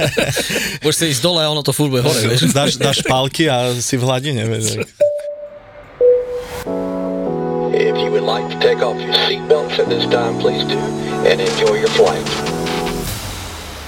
Môžeš 0.83 0.97
si 0.99 1.05
ísť 1.15 1.21
dole 1.23 1.39
a 1.39 1.47
ono 1.47 1.63
to 1.63 1.71
furt 1.71 1.87
bude 1.87 2.03
hore, 2.03 2.19
vieš. 2.27 2.51
Dáš, 2.51 2.75
dáš 2.75 2.99
palky 3.07 3.47
a 3.47 3.71
si 3.79 3.95
v 3.95 4.03
hladine. 4.03 4.43
Vieš. 4.43 4.83
If 7.71 7.95
you 7.95 8.11
would 8.11 8.27
like 8.27 8.43
to 8.51 8.59
take 8.59 8.83
off 8.83 8.99
your 8.99 9.15
seatbelts 9.23 9.79
at 9.79 9.87
this 9.87 10.03
time, 10.11 10.35
please 10.43 10.67
do, 10.67 10.77
and 11.23 11.39
enjoy 11.39 11.79
your 11.79 11.91
flight. 11.95 12.50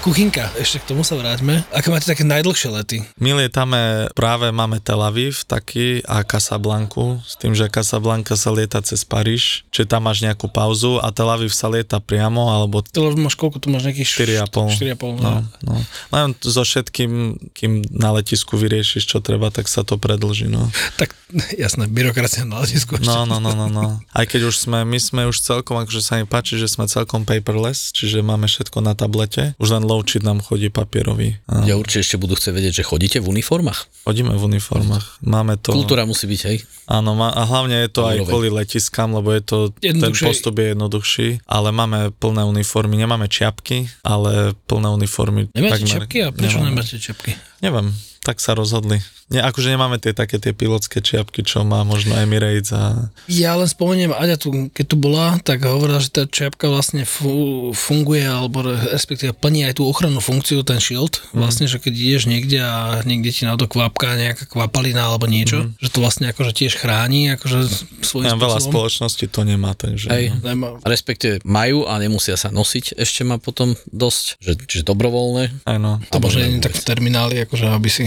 Kuchynka, 0.03 0.51
ešte 0.59 0.83
k 0.83 0.91
tomu 0.91 1.07
sa 1.07 1.15
vráťme. 1.15 1.63
Aké 1.71 1.87
máte 1.87 2.03
také 2.03 2.27
najdlhšie 2.27 2.67
lety? 2.75 2.97
My 3.23 3.39
lietame, 3.39 4.11
práve 4.11 4.51
máme 4.51 4.83
Tel 4.83 4.99
Aviv 4.99 5.47
taký 5.47 6.03
a 6.03 6.27
Casablanku, 6.27 7.23
s 7.23 7.39
tým, 7.39 7.55
že 7.55 7.71
Casablanca 7.71 8.35
sa 8.35 8.51
lieta 8.51 8.83
cez 8.83 9.07
Paríž, 9.07 9.63
čiže 9.71 9.87
tam 9.87 10.03
máš 10.11 10.19
nejakú 10.19 10.51
pauzu 10.51 10.99
a 10.99 11.07
Tel 11.15 11.31
Aviv 11.31 11.55
sa 11.55 11.71
lieta 11.71 12.03
priamo, 12.03 12.51
alebo 12.51 12.83
To 12.83 13.15
máš 13.15 13.39
koľko, 13.39 13.63
tu 13.63 13.71
máš 13.71 13.87
nejakých 13.87 14.43
4,5. 14.43 14.75
4,5, 14.99 15.23
No, 15.23 15.47
no. 15.63 15.71
no. 15.71 15.73
Len 16.11 16.35
so 16.43 16.67
všetkým, 16.67 17.39
kým 17.55 17.87
na 17.95 18.11
letisku 18.11 18.59
vyriešiš, 18.59 19.07
čo 19.07 19.23
treba, 19.23 19.55
tak 19.55 19.71
sa 19.71 19.87
to 19.87 19.95
predlží. 19.95 20.51
No. 20.51 20.67
Tak 20.99 21.15
jasné, 21.55 21.87
byrokracia 21.87 22.43
na 22.43 22.59
letisku. 22.59 22.99
No, 22.99 23.23
no, 23.23 23.39
no, 23.39 23.55
no, 23.55 23.71
no. 23.71 24.03
Aj 24.11 24.25
keď 24.27 24.51
už 24.51 24.67
sme, 24.67 24.83
my 24.83 24.99
sme 24.99 25.31
už 25.31 25.39
celkom, 25.39 25.79
akože 25.79 26.03
sa 26.03 26.19
mi 26.19 26.27
páči, 26.27 26.59
že 26.59 26.67
sme 26.67 26.91
celkom 26.91 27.23
paperless, 27.23 27.95
čiže 27.95 28.19
máme 28.19 28.51
všetko 28.51 28.83
na 28.83 28.99
tablete. 28.99 29.55
Už 29.63 29.79
len 29.79 29.92
sheet 30.01 30.25
nám 30.25 30.41
chodí 30.41 30.73
papierový. 30.73 31.37
A 31.45 31.61
Ja 31.61 31.77
určite 31.77 32.01
ešte 32.01 32.17
budú 32.17 32.33
chcieť 32.33 32.49
vedieť, 32.49 32.73
že 32.81 32.83
chodíte 32.83 33.21
v 33.21 33.29
uniformách. 33.29 33.85
chodíme 34.09 34.33
v 34.33 34.43
uniformách. 34.49 35.21
Máme 35.21 35.61
to... 35.61 35.77
Kultúra 35.77 36.09
musí 36.09 36.25
byť, 36.25 36.41
hej. 36.49 36.57
Áno, 36.89 37.13
má, 37.13 37.29
a 37.29 37.45
hlavne 37.45 37.85
je 37.85 37.89
to 37.91 38.01
aj 38.03 38.17
Úroveň. 38.17 38.27
kvôli 38.27 38.49
letiskám, 38.49 39.13
lebo 39.13 39.29
je 39.31 39.41
to, 39.45 39.57
ten 39.77 40.01
postup 40.11 40.57
je 40.57 40.73
jednoduchší, 40.73 41.27
ale 41.45 41.69
máme 41.69 42.11
plné 42.17 42.43
uniformy, 42.43 42.97
nemáme 42.97 43.29
čiapky, 43.29 43.87
ale 44.01 44.57
plné 44.65 44.89
uniformy. 44.89 45.47
Nemáte 45.53 45.85
takmer 45.85 45.91
čepky? 46.03 46.17
A 46.23 46.33
prečo 46.33 46.57
nemáme. 46.59 46.81
nemáte 46.81 46.97
čepky? 46.97 47.31
Neviem, 47.63 47.93
tak 48.19 48.43
sa 48.43 48.51
rozhodli. 48.51 48.99
Nie, 49.33 49.41
akože 49.41 49.67
nemáme 49.67 49.97
tie 49.97 50.13
také 50.13 50.37
tie 50.37 50.53
pilotské 50.53 51.01
čiapky, 51.01 51.41
čo 51.41 51.61
má 51.61 51.81
možno 51.81 52.13
Emirates 52.13 52.69
a... 52.69 53.09
Ja 53.25 53.53
len 53.53 53.65
spomeniem, 53.65 54.13
Aďa 54.13 54.37
tu, 54.37 54.49
keď 54.69 54.85
tu 54.85 54.95
bola, 54.95 55.35
tak 55.39 55.63
hovorila, 55.63 55.97
že 55.97 56.07
tá 56.07 56.23
čiapka 56.23 56.65
vlastne 56.65 57.01
fu, 57.03 57.33
funguje, 57.71 58.21
alebo 58.21 58.61
respektíve 58.63 59.33
plní 59.33 59.65
aj 59.65 59.75
tú 59.75 59.83
ochrannú 59.83 60.19
funkciu, 60.19 60.61
ten 60.61 60.77
shield, 60.77 61.17
Mhm. 61.25 61.35
vlastne, 61.35 61.65
že 61.65 61.77
keď 61.77 61.93
ideš 61.95 62.23
niekde 62.25 62.59
a 62.59 62.75
niekde 63.01 63.29
ti 63.31 63.43
na 63.43 63.55
to 63.55 63.65
kvapka 63.65 64.13
nejaká 64.13 64.45
kvapalina 64.45 65.03
alebo 65.03 65.25
niečo, 65.25 65.73
že 65.77 65.89
to 65.89 65.97
vlastne 65.97 66.29
akože 66.29 66.53
tiež 66.53 66.73
chráni, 66.75 67.33
akože 67.33 67.57
svojím 68.01 68.27
Ja, 68.27 68.35
Mhm. 68.35 68.39
veľa 68.39 68.51
spôsobom. 68.55 68.69
spoločností 68.69 69.25
to 69.27 69.41
nemá, 69.41 69.73
takže... 69.73 70.07
Hej. 70.07 70.37
Nemá- 70.39 70.77
Respektíve 70.83 71.41
majú 71.43 71.83
a 71.83 71.97
nemusia 71.97 72.35
sa 72.35 72.49
nosiť, 72.49 72.93
ešte 72.95 73.23
má 73.23 73.37
potom 73.37 73.73
dosť, 73.89 74.37
že, 74.37 74.51
čiže 74.61 74.83
dobrovoľné. 74.85 75.63
Aj 75.63 75.75
no. 75.75 75.97
To 76.05 76.13
Alebo 76.13 76.27
možno 76.27 76.37
že 76.37 76.47
nie 76.47 76.59
tak 76.59 76.73
v 76.73 76.83
termináli, 76.83 77.35
akože 77.41 77.65
aby 77.65 77.89
si 77.89 78.05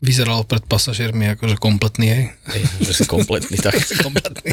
vyzeral 0.00 0.44
pred 0.44 0.64
pasažiermi 0.64 1.36
akože 1.36 1.56
kompletný, 1.56 2.06
hej. 2.12 2.24
Hej, 2.52 2.62
že 2.84 2.92
si 2.92 3.04
kompletný, 3.08 3.56
tak. 3.60 3.76
kompletný. 4.06 4.52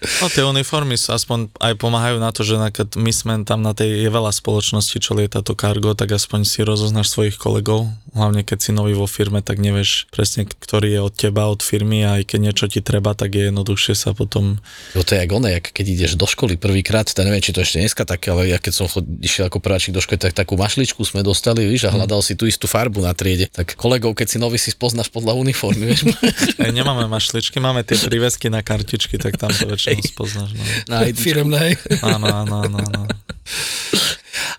No 0.00 0.32
tie 0.32 0.48
uniformy 0.48 0.96
sú 0.96 1.12
aspoň 1.12 1.52
aj 1.60 1.76
pomáhajú 1.76 2.16
na 2.16 2.32
to, 2.32 2.40
že 2.40 2.56
my 2.96 3.12
sme 3.12 3.34
tam 3.44 3.60
na 3.60 3.76
tej, 3.76 4.08
je 4.08 4.10
veľa 4.10 4.32
spoločností, 4.32 4.96
čo 4.96 5.12
lieta 5.12 5.44
to 5.44 5.52
cargo, 5.52 5.92
tak 5.92 6.16
aspoň 6.16 6.48
si 6.48 6.64
rozoznáš 6.64 7.12
svojich 7.12 7.36
kolegov, 7.36 7.84
hlavne 8.16 8.40
keď 8.40 8.58
si 8.64 8.70
nový 8.72 8.96
vo 8.96 9.04
firme, 9.04 9.44
tak 9.44 9.60
nevieš 9.60 10.08
presne, 10.08 10.48
ktorý 10.48 10.88
je 10.96 11.00
od 11.04 11.12
teba, 11.12 11.52
od 11.52 11.60
firmy 11.60 12.00
a 12.08 12.16
aj 12.16 12.32
keď 12.32 12.38
niečo 12.40 12.66
ti 12.72 12.80
treba, 12.80 13.12
tak 13.12 13.36
je 13.36 13.52
jednoduchšie 13.52 13.92
sa 13.92 14.16
potom 14.16 14.56
Jo, 14.96 15.04
to 15.04 15.14
je 15.14 15.20
jak 15.20 15.30
one, 15.36 15.52
jak 15.52 15.66
keď 15.68 15.86
ideš 15.86 16.12
do 16.16 16.24
školy 16.24 16.56
prvýkrát, 16.56 17.04
tak 17.04 17.28
neviem, 17.28 17.44
či 17.44 17.52
to 17.52 17.60
ešte 17.60 17.84
dneska 17.84 18.08
také, 18.08 18.32
ale 18.32 18.48
ja 18.48 18.56
keď 18.56 18.72
som 18.72 18.86
chod, 18.88 19.04
išiel 19.20 19.52
ako 19.52 19.60
prváčik 19.60 19.92
do 19.92 20.00
školy, 20.00 20.16
tak 20.16 20.32
takú 20.32 20.56
mašličku 20.56 21.04
sme 21.04 21.20
dostali, 21.20 21.68
víš, 21.68 21.86
a 21.86 21.92
hľadal 21.92 22.24
si 22.24 22.40
tú 22.40 22.48
istú 22.48 22.64
farbu 22.64 23.04
na 23.04 23.12
triede. 23.12 23.52
Tak 23.52 23.76
kolegov, 23.76 24.16
keď 24.16 24.26
si 24.32 24.38
nový 24.40 24.56
si 24.56 24.72
spoznáš 24.72 25.12
podľa 25.12 25.36
uniformy, 25.36 25.92
vieš. 25.92 26.08
Aj 26.62 26.72
nemáme 26.72 27.04
mašličky, 27.04 27.60
máme 27.60 27.84
tie 27.84 28.00
prívesky 28.00 28.48
na 28.48 28.64
kartičky, 28.64 29.20
tak 29.20 29.36
tam 29.36 29.52
to 29.52 29.68
väčšinou 29.68 29.89
spoznáš. 29.98 30.54
No. 30.54 30.62
Na 30.86 31.02
hej. 31.66 31.74
Áno, 32.06 32.26
áno, 32.30 32.54
áno, 32.62 32.78
áno. 32.78 33.02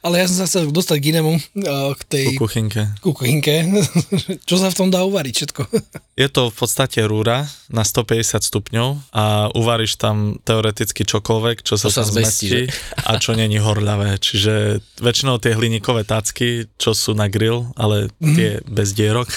Ale 0.01 0.17
ja 0.17 0.25
som 0.25 0.41
sa 0.41 0.45
chcel 0.49 0.73
dostať 0.73 0.97
k 0.97 1.05
inému, 1.13 1.33
eh, 1.37 1.91
k 1.93 2.01
tej 2.09 2.25
Po 2.33 2.49
kuchynke. 2.49 2.81
ku 3.05 3.13
kuchynke. 3.13 3.69
Čo 4.49 4.57
sa 4.57 4.73
v 4.73 4.77
tom 4.77 4.89
dá 4.89 5.05
uvariť 5.05 5.33
všetko? 5.37 5.61
Je 6.21 6.27
to 6.29 6.49
v 6.49 6.55
podstate 6.57 7.05
rúra 7.05 7.45
na 7.69 7.85
150 7.85 8.41
stupňov 8.41 9.13
a 9.13 9.53
uvaríš 9.53 10.01
tam 10.01 10.37
teoreticky 10.41 11.05
čokoľvek, 11.05 11.65
čo 11.65 11.77
sa, 11.77 11.89
Čo 11.89 12.01
sa 12.01 12.03
tam 12.05 12.13
zmestí, 12.13 12.49
zmestí 12.49 12.61
a 12.93 13.11
čo 13.17 13.33
není 13.33 13.57
horľavé. 13.57 14.21
Čiže 14.21 14.85
väčšinou 15.01 15.41
tie 15.41 15.57
hliníkové 15.57 16.05
tácky, 16.05 16.69
čo 16.77 16.93
sú 16.93 17.17
na 17.17 17.25
grill, 17.25 17.73
ale 17.73 18.13
tie 18.21 18.61
bez 18.69 18.93
dierok. 18.93 19.33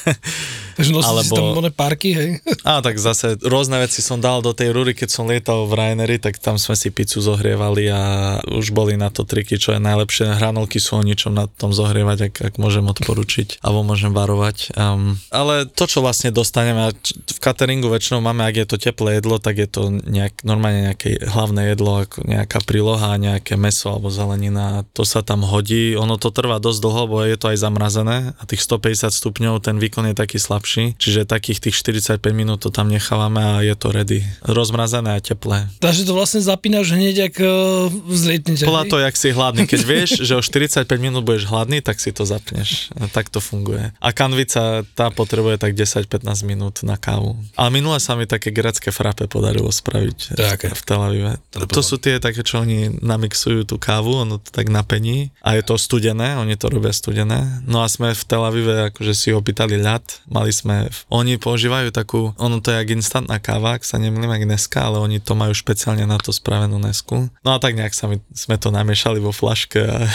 Takže 0.75 0.90
si 0.90 1.07
Alebo- 1.07 1.37
tam 1.37 1.61
oné 1.62 1.71
parky, 1.71 2.11
hej? 2.14 2.31
A 2.69 2.83
tak 2.83 2.99
zase 2.99 3.38
rôzne 3.43 3.78
veci 3.78 4.02
som 4.02 4.19
dal 4.19 4.43
do 4.43 4.50
tej 4.50 4.75
rúry, 4.75 4.93
keď 4.93 5.09
som 5.11 5.31
lietal 5.31 5.66
v 5.71 5.78
Ryaneri, 5.78 6.19
tak 6.19 6.43
tam 6.43 6.59
sme 6.59 6.75
si 6.75 6.90
pizzu 6.90 7.23
zohrievali 7.23 7.87
a 7.90 8.02
už 8.43 8.75
boli 8.75 8.99
na 8.99 9.09
to 9.09 9.23
triky, 9.23 9.57
čo 9.57 9.76
je 9.76 9.81
najlepšie. 9.81 10.35
Hranolky 10.37 10.83
sú 10.83 10.99
o 10.99 11.07
ničom 11.07 11.35
na 11.35 11.47
tom 11.47 11.71
zohrievať, 11.71 12.31
ak, 12.31 12.35
ak 12.52 12.54
môžem 12.59 12.85
odporučiť, 12.90 13.59
alebo 13.64 13.87
môžem 13.87 14.11
varovať. 14.11 14.75
Um, 14.75 15.16
ale 15.31 15.69
to, 15.71 15.87
čo 15.87 16.02
vlastne 16.02 16.35
dostaneme, 16.35 16.93
v 17.04 17.38
cateringu 17.38 17.87
väčšinou 17.88 18.25
máme, 18.25 18.43
ak 18.45 18.57
je 18.64 18.66
to 18.66 18.76
teplé 18.81 19.23
jedlo, 19.23 19.38
tak 19.38 19.61
je 19.61 19.69
to 19.71 19.88
nejak, 19.93 20.43
normálne 20.43 20.93
nejaké 20.93 21.23
hlavné 21.23 21.75
jedlo, 21.75 22.04
ako 22.04 22.26
nejaká 22.26 22.59
príloha, 22.64 23.21
nejaké 23.21 23.54
meso 23.54 23.93
alebo 23.93 24.11
zelenina. 24.11 24.83
To 24.97 25.07
sa 25.07 25.23
tam 25.23 25.47
hodí, 25.47 25.95
ono 25.95 26.19
to 26.19 26.35
trvá 26.35 26.59
dosť 26.59 26.81
dlho, 26.83 27.02
bo 27.07 27.16
je 27.23 27.37
to 27.38 27.52
aj 27.54 27.59
zamrazené 27.61 28.16
a 28.35 28.43
tých 28.45 28.64
150 28.64 29.12
stupňov, 29.12 29.62
ten 29.62 29.76
výkon 29.78 30.11
je 30.11 30.16
taký 30.16 30.38
slabší, 30.64 30.97
čiže 30.97 31.28
takých 31.28 31.61
tých 31.68 31.76
45 31.76 32.25
minút 32.33 32.64
to 32.64 32.73
tam 32.73 32.88
nechávame 32.88 33.37
a 33.44 33.61
je 33.61 33.76
to 33.76 33.92
ready. 33.92 34.25
Rozmrazené 34.49 35.12
a 35.12 35.21
teplé. 35.21 35.68
Takže 35.85 36.09
to 36.09 36.16
vlastne 36.16 36.40
zapínaš 36.40 36.97
hneď, 36.97 37.28
ak 37.28 37.37
uh, 37.44 37.92
vzlietnete. 37.92 38.64
Podľa 38.64 38.85
toho, 38.88 39.00
jak 39.04 39.16
si 39.21 39.28
hladný. 39.28 39.68
Keď 39.68 39.80
vieš, 39.85 40.11
že 40.25 40.33
o 40.33 40.40
45 40.40 40.88
minút 40.97 41.28
budeš 41.28 41.44
hladný, 41.52 41.85
tak 41.85 42.00
si 42.00 42.16
to 42.16 42.25
zapneš. 42.25 42.88
A 42.97 43.12
Tak 43.12 43.28
to 43.28 43.44
funguje. 43.44 43.92
A 44.00 44.09
kanvica, 44.16 44.88
tá 44.97 45.12
potrebuje 45.12 45.61
tak 45.61 45.76
10-15 45.76 46.25
minút 46.49 46.80
na 46.80 46.97
kávu. 46.97 47.37
Ale 47.61 47.68
minule 47.68 48.00
sa 48.00 48.16
mi 48.16 48.25
také 48.25 48.49
grecké 48.49 48.88
frappe 48.88 49.28
podarilo 49.28 49.68
spraviť 49.68 50.40
To 50.40 50.40
je 50.40 50.49
aké? 50.49 50.68
v 50.73 50.83
Tel 50.88 51.00
Avive. 51.04 51.33
To, 51.52 51.68
to 51.68 51.83
sú 51.85 52.00
tie 52.00 52.16
také, 52.16 52.40
čo 52.40 52.64
oni 52.64 53.04
namixujú 53.04 53.68
tú 53.68 53.76
kávu, 53.76 54.25
ono 54.25 54.40
to 54.40 54.49
tak 54.49 54.73
napení 54.73 55.28
a 55.44 55.61
je 55.61 55.62
to 55.66 55.76
studené, 55.76 56.40
oni 56.40 56.56
to 56.56 56.73
robia 56.73 56.94
studené. 56.94 57.61
No 57.68 57.85
a 57.85 57.87
sme 57.90 58.16
v 58.16 58.25
Tel 58.25 58.40
Avive 58.40 58.88
akože 58.94 59.12
si 59.12 59.28
opýtali 59.35 59.76
ľad, 59.76 60.04
mali 60.30 60.53
sme, 60.54 60.87
oni 61.11 61.34
používajú 61.42 61.90
takú, 61.90 62.30
ono 62.38 62.62
to 62.62 62.70
je 62.70 62.78
jak 62.78 62.94
instantná 62.94 63.42
káva, 63.42 63.75
ak 63.75 63.82
sa 63.82 63.99
nemýlim, 63.99 64.30
jak 64.30 64.46
Neska, 64.46 64.87
ale 64.87 65.02
oni 65.02 65.18
to 65.18 65.34
majú 65.34 65.50
špeciálne 65.50 66.06
na 66.06 66.23
to 66.23 66.30
spravenú 66.30 66.78
Nesku. 66.78 67.26
No 67.42 67.50
a 67.50 67.58
tak 67.58 67.75
nejak 67.75 67.90
sa 67.90 68.06
mi, 68.06 68.23
sme 68.30 68.54
to 68.54 68.70
namiešali 68.70 69.18
vo 69.18 69.34
flaške 69.34 69.82
a 69.82 70.06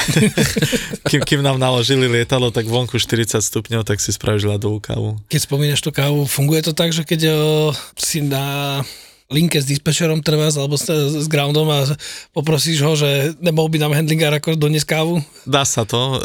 kým, 1.11 1.27
kým 1.27 1.43
nám 1.43 1.59
naložili 1.59 2.07
lietadlo, 2.07 2.55
tak 2.55 2.71
vonku 2.71 2.95
40 2.95 3.43
stupňov, 3.43 3.83
tak 3.83 3.99
si 3.99 4.15
spravíš 4.15 4.47
ľadovú 4.47 4.79
kávu. 4.79 5.19
Keď 5.27 5.41
spomínaš 5.43 5.83
tú 5.83 5.91
kávu, 5.91 6.23
funguje 6.23 6.63
to 6.63 6.71
tak, 6.71 6.95
že 6.95 7.03
keď 7.03 7.35
uh, 7.35 7.75
si 7.99 8.23
na 8.23 8.79
linke 9.29 9.61
s 9.61 9.69
dispečerom 9.69 10.25
trvás 10.25 10.57
alebo 10.57 10.73
s, 10.73 10.89
s 10.89 11.27
groundom 11.29 11.69
a 11.69 11.85
poprosíš 12.33 12.81
ho, 12.81 12.97
že 12.97 13.37
nemohol 13.37 13.69
by 13.69 13.77
nám 13.77 13.93
handlingár 13.93 14.33
ako 14.33 14.57
doniesť 14.57 14.89
kávu? 14.89 15.21
Dá 15.45 15.61
sa 15.61 15.85
to, 15.85 16.17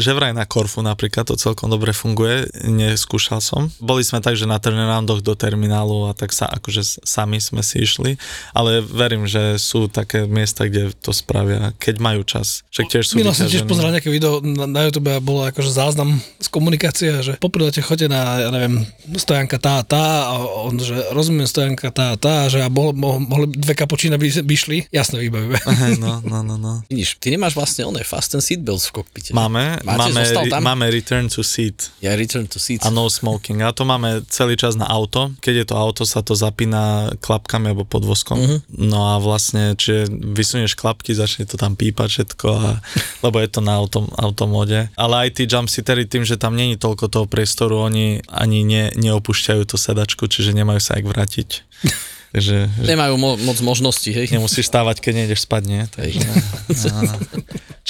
že 0.00 0.16
vraj 0.16 0.32
na 0.32 0.48
Korfu 0.48 0.80
napríklad 0.80 1.28
to 1.28 1.36
celkom 1.36 1.68
dobre 1.68 1.92
funguje, 1.92 2.48
neskúšal 2.64 3.44
som. 3.44 3.68
Boli 3.76 4.00
sme 4.00 4.24
tak, 4.24 4.40
že 4.40 4.48
na 4.48 4.56
turnaroundoch 4.56 5.20
do 5.20 5.36
terminálu 5.36 6.08
a 6.08 6.16
tak 6.16 6.32
sa 6.32 6.48
akože 6.48 7.04
sami 7.04 7.44
sme 7.44 7.60
si 7.60 7.84
išli, 7.84 8.16
ale 8.56 8.80
verím, 8.80 9.28
že 9.28 9.60
sú 9.60 9.92
také 9.92 10.24
miesta, 10.24 10.64
kde 10.64 10.96
to 10.96 11.12
spravia, 11.12 11.76
keď 11.76 11.94
majú 12.00 12.24
čas. 12.24 12.64
Však 12.72 12.86
tiež 12.88 13.04
sú 13.04 13.12
Minul 13.20 13.36
som 13.36 13.52
tiež 13.52 13.68
pozeral 13.68 13.92
nejaké 13.92 14.08
video 14.08 14.40
na, 14.40 14.64
na 14.64 14.80
YouTube 14.88 15.12
a 15.12 15.20
bolo 15.20 15.44
akože 15.44 15.68
záznam 15.68 16.16
z 16.40 16.48
komunikácie, 16.48 17.20
že 17.20 17.32
po 17.36 17.52
prilete 17.52 17.84
chodte 17.84 18.08
na, 18.08 18.48
ja 18.48 18.50
neviem, 18.50 18.88
stojanka 19.20 19.60
tá 19.60 19.72
a 19.76 19.84
tá 19.84 20.04
a 20.24 20.34
on, 20.64 20.80
že 20.80 20.96
rozumiem 21.12 21.44
stojanka 21.44 21.92
tá 21.92 22.16
a 22.16 22.16
tá 22.16 22.29
teplota 22.30 22.46
a 22.46 22.48
že 22.48 22.58
a 22.62 22.68
mohli, 22.70 22.94
mohli 23.26 23.46
dve 23.50 23.74
kapočína 23.74 24.16
by, 24.18 24.28
by 24.46 24.56
šli, 24.56 24.78
jasne 24.94 25.18
vybavíme. 25.18 25.58
No, 25.98 26.22
no, 26.22 26.38
no, 26.42 26.54
no. 26.56 26.72
Vidíš, 26.92 27.18
ty 27.18 27.34
nemáš 27.34 27.58
vlastne 27.58 27.84
oné 27.84 28.06
fast 28.06 28.34
and 28.34 28.44
seatbelts 28.44 28.90
v 28.90 29.02
kokpite. 29.02 29.30
Máme, 29.34 29.82
Máte, 29.82 30.14
máme, 30.14 30.22
tam? 30.50 30.62
máme 30.62 30.86
return 30.90 31.26
to 31.26 31.42
seat. 31.42 31.90
Ja 31.98 32.14
return 32.14 32.46
to 32.46 32.62
seats. 32.62 32.86
A 32.86 32.88
no 32.94 33.10
smoking. 33.10 33.62
A 33.66 33.74
to 33.74 33.82
máme 33.82 34.22
celý 34.30 34.54
čas 34.54 34.78
na 34.78 34.86
auto. 34.86 35.34
Keď 35.42 35.54
je 35.64 35.66
to 35.66 35.74
auto, 35.76 36.02
sa 36.06 36.22
to 36.22 36.38
zapína 36.38 37.14
klapkami 37.18 37.74
alebo 37.74 37.84
podvozkom. 37.84 38.38
Mhm. 38.38 38.56
No 38.90 39.10
a 39.10 39.18
vlastne, 39.18 39.74
čiže 39.74 40.10
vysunieš 40.10 40.78
klapky, 40.78 41.12
začne 41.12 41.44
to 41.44 41.58
tam 41.58 41.74
pípať 41.74 42.08
všetko, 42.22 42.48
a, 42.48 42.78
lebo 43.24 43.36
je 43.42 43.48
to 43.50 43.60
na 43.64 43.76
autom, 43.76 44.06
automóde. 44.14 44.88
Ale 44.94 45.28
aj 45.28 45.40
tí 45.40 45.42
jumpseatery 45.50 46.06
tým, 46.06 46.22
že 46.22 46.38
tam 46.38 46.54
není 46.54 46.78
toľko 46.78 47.10
toho 47.10 47.26
priestoru, 47.26 47.82
oni 47.82 48.22
ani 48.30 48.62
ne, 48.62 48.84
neopúšťajú 48.94 49.62
tú 49.66 49.76
sedačku, 49.80 50.28
čiže 50.30 50.54
nemajú 50.54 50.80
sa 50.80 50.96
jak 50.96 51.06
vrátiť. 51.08 51.48
Takže 52.30 52.70
že 52.70 52.86
Nemajú 52.86 53.14
mo- 53.18 53.38
moc 53.42 53.58
možností, 53.58 54.14
hej. 54.14 54.30
nemusíš 54.30 54.70
stávať, 54.70 55.02
keď 55.02 55.12
nejdeš 55.26 55.50
spať, 55.50 55.62
nie? 55.66 55.82
Takže, 55.90 56.22
áno. 56.94 57.14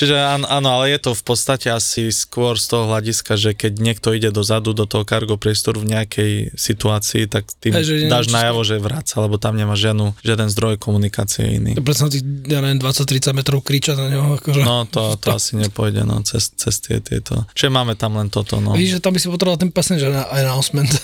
Čiže 0.00 0.16
áno, 0.16 0.48
áno, 0.48 0.68
ale 0.72 0.90
je 0.90 1.00
to 1.02 1.10
v 1.12 1.22
podstate 1.22 1.68
asi 1.68 2.08
skôr 2.08 2.56
z 2.56 2.66
toho 2.66 2.88
hľadiska, 2.88 3.36
že 3.36 3.52
keď 3.52 3.72
niekto 3.76 4.10
ide 4.10 4.30
dozadu 4.30 4.72
do 4.72 4.84
toho 4.84 5.04
cargo 5.04 5.36
priestoru 5.36 5.76
v 5.78 5.92
nejakej 5.92 6.32
situácii, 6.54 7.26
tak 7.26 7.44
tým 7.54 7.74
neviem, 7.74 8.08
dáš 8.08 8.26
čo 8.26 8.34
najavo, 8.34 8.60
že 8.62 8.78
vráca, 8.78 9.14
lebo 9.18 9.36
tam 9.36 9.54
nemá 9.54 9.74
žiadnu, 9.74 10.16
žiaden 10.18 10.48
zdroj 10.48 10.74
komunikácie 10.76 11.44
iný. 11.52 11.76
Presne 11.76 12.08
tých, 12.08 12.24
ja 12.46 12.58
neviem, 12.58 12.78
20-30 12.78 13.04
metrov 13.34 13.60
kričať 13.60 13.92
na 13.94 14.08
ňo. 14.08 14.22
Akože. 14.36 14.62
No 14.62 14.86
to, 14.86 15.14
to 15.14 15.28
asi 15.30 15.54
nepôjde, 15.54 16.00
no, 16.02 16.16
cez, 16.22 16.48
cez 16.50 16.78
tie 16.78 16.96
tieto. 16.98 17.44
Čiže 17.52 17.68
máme 17.68 17.92
tam 17.92 18.16
len 18.16 18.26
toto, 18.26 18.56
no. 18.56 18.72
Vidíš, 18.72 18.96
že 18.96 19.02
tam 19.02 19.12
by 19.12 19.20
si 19.20 19.28
potreboval 19.28 19.58
ten 19.58 19.68
passenger 19.68 20.08
na- 20.08 20.28
announcement. 20.32 20.88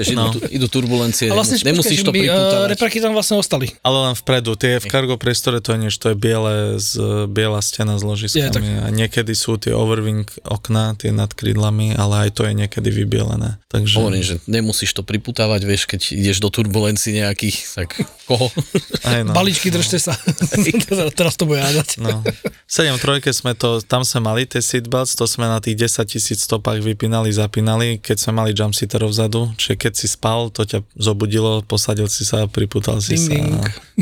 Idú, 0.00 0.14
No. 0.14 0.30
idú 0.46 0.66
turbulencie, 0.68 1.26
A 1.26 1.34
vlastne, 1.34 1.58
nemus- 1.58 1.82
nemusíš 1.82 2.02
to 2.02 2.10
by, 2.10 2.20
uh, 2.20 2.26
pripútavať. 2.28 2.66
repraky 2.70 2.98
tam 2.98 3.12
vlastne 3.12 3.34
ostali. 3.36 3.66
Ale 3.80 3.98
len 4.00 4.14
vpredu, 4.14 4.54
tie 4.54 4.76
v 4.76 4.86
cargo 4.86 5.14
priestore 5.14 5.58
to 5.58 5.72
je 5.72 5.78
niečo, 5.80 5.98
to 5.98 6.08
je 6.10 6.16
biele, 6.16 6.54
z, 6.76 6.90
biela 7.26 7.58
stena 7.58 7.96
s 8.28 8.36
Je, 8.36 8.46
tak. 8.46 8.62
a 8.62 8.88
niekedy 8.92 9.32
sú 9.32 9.56
tie 9.56 9.72
overwing 9.72 10.28
okná, 10.44 10.94
tie 10.94 11.10
nad 11.10 11.32
krídlami, 11.32 11.96
ale 11.96 12.28
aj 12.28 12.38
to 12.38 12.42
je 12.44 12.52
niekedy 12.52 12.92
vybielené. 12.92 13.56
Takže... 13.68 13.96
Hovorím, 14.00 14.24
že 14.24 14.36
nemusíš 14.44 14.96
to 14.96 15.04
priputávať, 15.04 15.60
vieš, 15.64 15.84
keď 15.88 16.12
ideš 16.16 16.40
do 16.40 16.48
turbulencií 16.48 17.20
nejakých, 17.20 17.56
tak 17.76 17.88
koho? 18.28 18.48
Aj 19.04 19.24
no. 19.24 19.32
Balíčky, 19.32 19.72
držte 19.72 19.96
sa. 19.96 20.16
teraz, 21.18 21.36
to 21.36 21.44
bude 21.48 21.60
hádať. 21.60 22.00
No. 22.00 22.24
7 22.64 22.96
trojke 23.00 23.32
sme 23.32 23.52
to, 23.56 23.80
tam 23.84 24.04
sme 24.04 24.24
mali 24.24 24.44
tie 24.44 24.60
seatbelts, 24.60 25.16
to 25.16 25.24
sme 25.24 25.48
na 25.48 25.60
tých 25.60 25.88
10 25.88 26.04
tisíc 26.08 26.44
stopách 26.44 26.84
vypínali, 26.84 27.32
zapínali, 27.32 28.00
keď 28.00 28.16
sme 28.20 28.44
mali 28.44 28.50
jumpseaterov 28.56 29.12
vzadu, 29.12 29.52
čiže 29.56 29.76
keď 29.76 29.92
si 29.96 30.06
spal, 30.08 30.48
to 30.48 30.64
ťa 30.64 30.84
zobudilo, 30.96 31.60
posadil 31.64 32.08
si 32.08 32.24
sa, 32.24 32.48
priputal 32.48 33.04
si 33.04 33.16
Ding, 33.16 33.28
sa 33.28 33.32
ding. 33.36 33.52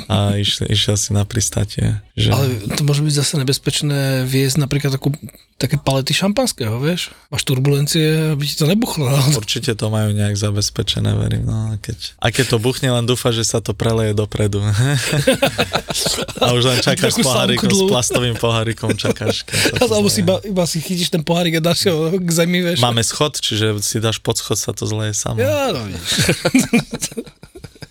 a, 0.07 0.15
a 0.15 0.17
išiel, 0.39 0.71
išiel 0.71 0.97
si 0.99 1.11
na 1.11 1.27
pristátie. 1.27 1.99
Že... 2.17 2.29
Ale 2.33 2.47
to 2.73 2.83
môže 2.87 3.05
byť 3.05 3.15
zase 3.19 3.35
nebezpečné 3.37 4.16
viesť 4.25 4.63
napríklad 4.63 4.97
takú, 4.97 5.13
také 5.61 5.77
palety 5.77 6.17
šampanského, 6.17 6.81
vieš? 6.81 7.13
Máš 7.29 7.43
turbulencie, 7.45 8.33
aby 8.33 8.45
ti 8.47 8.57
to 8.57 8.65
nebuchlo. 8.65 9.11
Určite 9.37 9.77
to 9.77 9.93
majú 9.93 10.17
nejak 10.17 10.39
zabezpečené, 10.39 11.13
verím. 11.19 11.45
No, 11.51 11.73
a, 11.73 11.83
keď, 11.83 12.17
a 12.17 12.27
keď 12.33 12.57
to 12.57 12.59
buchne, 12.63 12.89
len 12.89 13.05
dúfa, 13.05 13.35
že 13.35 13.45
sa 13.45 13.61
to 13.61 13.77
preleje 13.77 14.17
dopredu. 14.17 14.65
a 16.45 16.47
už 16.55 16.63
len 16.65 16.79
čakáš 16.81 17.19
s 17.19 17.27
pohárikom, 17.27 17.69
s 17.69 17.83
plastovým 17.91 18.37
pohárikom, 18.41 18.95
čakáš. 18.97 19.45
Alebo 19.83 20.07
si 20.07 20.25
iba, 20.25 20.41
iba 20.47 20.65
si 20.65 20.79
chytíš 20.81 21.11
ten 21.13 21.21
pohárik 21.21 21.59
a 21.59 21.61
dáš 21.61 21.91
ho 21.91 22.15
k 22.17 22.31
zemi, 22.31 22.63
vieš? 22.63 22.81
Máme 22.81 23.05
schod, 23.05 23.37
čiže 23.37 23.77
si 23.83 24.01
dáš 24.01 24.23
pod 24.23 24.41
schod, 24.41 24.57
sa 24.57 24.71
to 24.71 24.87
zleje 24.87 25.13
samo. 25.13 25.43
Ja, 25.43 25.75
no. 25.75 25.83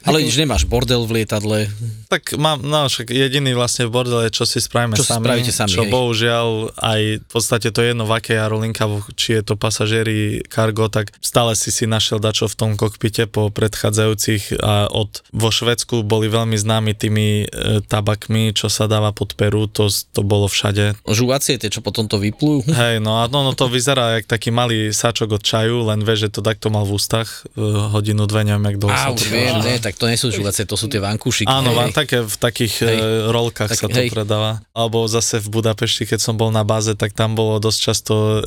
Ale 0.05 0.22
vidíš, 0.22 0.38
nemáš 0.38 0.63
bordel 0.70 1.01
v 1.10 1.22
lietadle. 1.22 1.65
Tak 2.15 2.39
mám, 2.39 2.63
no 2.63 2.88
však 2.88 3.12
jediný 3.12 3.51
vlastne 3.60 3.91
v 3.91 3.91
bordele, 3.91 4.31
čo 4.31 4.48
si 4.48 4.63
spravíme 4.63 4.95
Čo 4.95 5.03
sami, 5.03 5.27
spravíte 5.27 5.51
sami, 5.51 5.67
čo 5.67 5.84
hej. 5.84 5.91
bohužiaľ 5.91 6.72
aj 6.79 7.01
v 7.19 7.27
podstate 7.27 7.75
to 7.75 7.84
je 7.84 7.91
jedno 7.91 8.07
v 8.07 8.15
akej 8.15 8.39
aerolinka, 8.39 8.88
či 9.19 9.36
je 9.36 9.43
to 9.43 9.60
pasažieri, 9.60 10.39
cargo, 10.48 10.88
tak 10.88 11.12
stále 11.19 11.60
si 11.60 11.75
si 11.75 11.84
našiel 11.84 12.24
dačo 12.24 12.48
v 12.48 12.55
tom 12.55 12.72
kokpite 12.79 13.27
po 13.27 13.51
predchádzajúcich 13.51 14.63
a 14.63 14.88
od, 14.88 15.27
vo 15.36 15.51
Švedsku 15.51 16.07
boli 16.07 16.31
veľmi 16.31 16.55
známi 16.55 16.95
tými 16.95 17.27
e, 17.43 17.84
tabakmi, 17.84 18.55
čo 18.55 18.72
sa 18.72 18.88
dáva 18.88 19.12
pod 19.12 19.36
peru, 19.36 19.67
to, 19.67 19.91
to 19.91 20.24
bolo 20.24 20.48
všade. 20.48 20.95
Žuvacie, 21.03 21.60
tie, 21.60 21.67
čo 21.67 21.84
potom 21.84 22.07
to 22.07 22.15
vyplujú. 22.15 22.72
Hej, 22.79 23.03
no 23.03 23.19
a 23.19 23.27
no, 23.27 23.43
no 23.43 23.51
to 23.51 23.67
vyzerá 23.67 24.24
jak 24.24 24.31
taký 24.31 24.55
malý 24.55 24.95
sáčok 24.95 25.36
od 25.36 25.43
čaju, 25.43 25.91
len 25.91 26.00
vieš, 26.00 26.31
že 26.31 26.39
to 26.39 26.41
takto 26.48 26.72
mal 26.72 26.88
v 26.88 26.95
ústach 26.95 27.43
e, 27.60 27.60
hodinu, 27.91 28.24
dve, 28.24 28.48
neviem, 28.48 28.72
jak 28.72 28.77
dlho 28.79 28.95
sa 28.95 29.12
to 29.12 29.27
viem, 29.27 29.60
ne, 29.60 29.75
tak 29.84 30.00
to 30.00 30.07
nie 30.07 30.15
sú 30.15 30.31
žuvacie, 30.31 30.63
to 30.63 30.79
sú 30.79 30.88
tie 30.88 31.03
vankúšiky. 31.03 31.51
Áno, 31.51 31.75
vám 31.75 31.91
také 32.05 32.21
v 32.21 32.35
takých 32.38 32.74
Hej. 32.85 32.97
hej. 32.97 33.00
rolkách 33.33 33.69
Tak- 33.74 33.81
sa 33.81 33.88
to 33.89 33.97
hej. 33.97 34.09
predáva. 34.13 34.62
Alebo 34.71 35.09
zase 35.09 35.41
v 35.41 35.50
Budapešti, 35.50 36.05
keď 36.05 36.19
som 36.21 36.38
bol 36.38 36.53
na 36.53 36.62
báze, 36.62 36.93
tak 36.93 37.17
tam 37.17 37.33
bolo 37.33 37.57
dosť 37.57 37.79
často 37.81 38.13
um, 38.13 38.41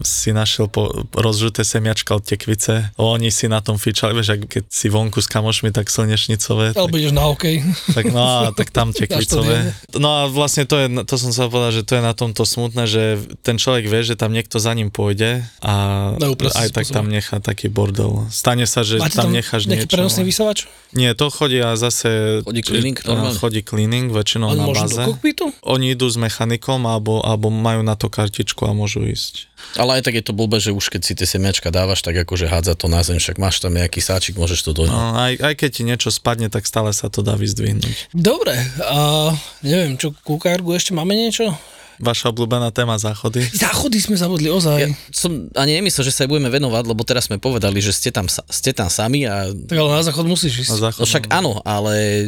si 0.00 0.32
našiel 0.32 0.72
po, 0.72 0.88
rozžuté 1.12 1.62
semiačka 1.62 2.16
od 2.16 2.24
tekvice. 2.24 2.90
Oni 2.96 3.28
si 3.28 3.46
na 3.52 3.60
tom 3.60 3.76
fičali, 3.76 4.16
vieš, 4.16 4.40
keď 4.48 4.64
si 4.72 4.88
vonku 4.88 5.20
s 5.20 5.28
kamošmi, 5.28 5.68
tak 5.70 5.92
slnečnicové. 5.92 6.72
Alebo 6.72 6.96
ideš 6.96 7.12
na 7.12 7.28
hokej. 7.28 7.60
tak, 7.92 8.08
no 8.08 8.22
a 8.24 8.36
tak 8.56 8.72
tam 8.72 8.90
tekvicové. 8.96 9.76
No 9.92 10.08
a 10.08 10.20
vlastne 10.32 10.64
to 10.64 10.80
je, 10.80 10.88
to 11.04 11.14
som 11.20 11.30
sa 11.36 11.52
povedal, 11.52 11.70
že 11.70 11.84
to 11.84 12.00
je 12.00 12.02
na 12.02 12.16
tomto 12.16 12.48
smutné, 12.48 12.88
že 12.88 13.20
ten 13.44 13.60
človek 13.60 13.84
vie, 13.86 14.00
že 14.00 14.16
tam 14.16 14.32
niekto 14.32 14.56
za 14.56 14.72
ním 14.72 14.88
pôjde 14.88 15.44
a 15.60 15.72
Neúprostným 16.16 16.62
aj 16.62 16.68
tak 16.72 16.86
spôsobom. 16.88 16.96
tam 16.96 17.06
nechá 17.12 17.36
taký 17.42 17.66
bordel. 17.68 18.24
Stane 18.32 18.64
sa, 18.64 18.80
že 18.86 18.96
Máte 18.96 19.18
tam, 19.20 19.34
necháš 19.34 19.68
nejaký 19.68 19.84
niečo. 19.84 19.92
prenosný 19.92 20.22
vysávač? 20.24 20.70
Nie, 20.92 21.16
to 21.16 21.32
chodí 21.32 21.56
a 21.60 21.72
zase... 21.74 22.40
Chodí 22.44 22.62
cleaning 22.98 23.32
normálne? 23.32 23.38
Chodí 23.40 23.60
cleaning, 23.64 24.06
väčšinou 24.12 24.52
Oni 24.52 24.60
na 24.60 24.66
môžu 24.68 24.84
báze. 24.84 25.00
do 25.00 25.08
kokpitu? 25.12 25.44
Oni 25.64 25.92
idú 25.92 26.06
s 26.10 26.20
mechanikom 26.20 26.84
alebo, 26.84 27.24
alebo 27.24 27.48
majú 27.48 27.80
na 27.80 27.96
to 27.96 28.12
kartičku 28.12 28.68
a 28.68 28.72
môžu 28.76 29.04
ísť. 29.06 29.48
Ale 29.78 29.98
aj 29.98 30.10
tak 30.10 30.18
je 30.18 30.24
to 30.26 30.34
blbé, 30.34 30.58
že 30.58 30.74
už 30.74 30.90
keď 30.90 31.00
si 31.06 31.12
tie 31.14 31.24
semiačka 31.24 31.70
dávaš, 31.70 32.02
tak 32.02 32.18
akože 32.18 32.50
hádza 32.50 32.74
to 32.74 32.90
na 32.90 33.00
zem, 33.06 33.22
však 33.22 33.38
máš 33.38 33.62
tam 33.62 33.72
nejaký 33.78 34.02
sáčik, 34.02 34.34
môžeš 34.34 34.60
to 34.66 34.70
doňať. 34.74 34.92
No, 34.92 35.14
aj, 35.16 35.32
aj 35.38 35.54
keď 35.54 35.70
ti 35.70 35.82
niečo 35.86 36.10
spadne, 36.10 36.50
tak 36.50 36.66
stále 36.66 36.90
sa 36.90 37.06
to 37.08 37.22
dá 37.22 37.38
vyzdvihnúť. 37.38 38.10
Dobre, 38.12 38.58
a 38.82 39.32
neviem, 39.62 39.94
čo, 39.96 40.10
ku 40.12 40.36
kargu 40.36 40.74
ešte 40.74 40.92
máme 40.92 41.14
niečo? 41.14 41.54
Vaša 42.00 42.32
obľúbená 42.32 42.72
téma 42.72 42.96
záchody? 42.96 43.44
Záchody 43.52 43.98
sme 44.00 44.16
zavodli, 44.16 44.48
ozaj. 44.48 44.78
Ja 44.78 44.88
som 45.12 45.50
ani 45.52 45.80
nemyslel, 45.80 46.08
že 46.08 46.14
sa 46.14 46.24
budeme 46.24 46.48
venovať, 46.48 46.84
lebo 46.88 47.02
teraz 47.04 47.28
sme 47.28 47.36
povedali, 47.36 47.82
že 47.82 47.92
ste 47.92 48.08
tam, 48.08 48.28
ste 48.28 48.70
tam 48.72 48.88
sami 48.88 49.28
a 49.28 49.50
Tak 49.52 49.76
ale 49.76 49.90
na 49.90 50.02
záchod 50.04 50.24
musíš 50.24 50.64
ísť. 50.66 50.70
Na 50.72 50.78
záchod, 50.88 51.00
No 51.02 51.06
však 51.08 51.24
áno, 51.28 51.58
ale 51.66 51.94
e, 51.94 52.24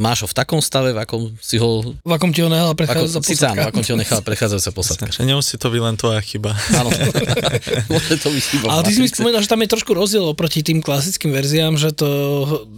máš 0.00 0.24
ho 0.24 0.28
v 0.30 0.34
takom 0.34 0.58
stave, 0.64 0.96
v 0.96 0.98
akom 1.04 1.22
si 1.38 1.60
ho... 1.60 1.84
V 2.02 2.12
akom 2.12 2.32
ti 2.32 2.40
ho 2.42 2.48
nehala 2.50 2.72
Ako, 2.72 2.80
prechádzať 2.80 3.22
síce 3.22 3.44
áno, 3.46 3.62
v 3.62 3.68
akom 3.68 3.82
ti 3.84 3.90
ho 3.92 3.98
nechala 3.98 4.22
prechádzajúca 4.28 4.70
posadka. 4.72 5.04
Takže 5.12 5.28
nemusí 5.28 5.54
to 5.60 5.68
byť 5.68 5.80
len 5.84 5.94
tvoja 6.00 6.20
chyba. 6.24 6.56
Áno, 6.74 6.88
môže 7.92 8.16
to 8.16 8.28
byť 8.32 8.44
chyba. 8.56 8.66
Ale 8.72 8.80
ty 8.88 8.90
si 8.96 9.00
mi 9.04 9.08
spomínal, 9.10 9.44
že 9.44 9.50
tam 9.50 9.60
je 9.60 9.68
trošku 9.68 9.92
rozdiel 9.92 10.24
oproti 10.24 10.64
tým 10.64 10.80
klasickým 10.80 11.30
verziám, 11.34 11.76
že 11.76 11.92
to 11.92 12.08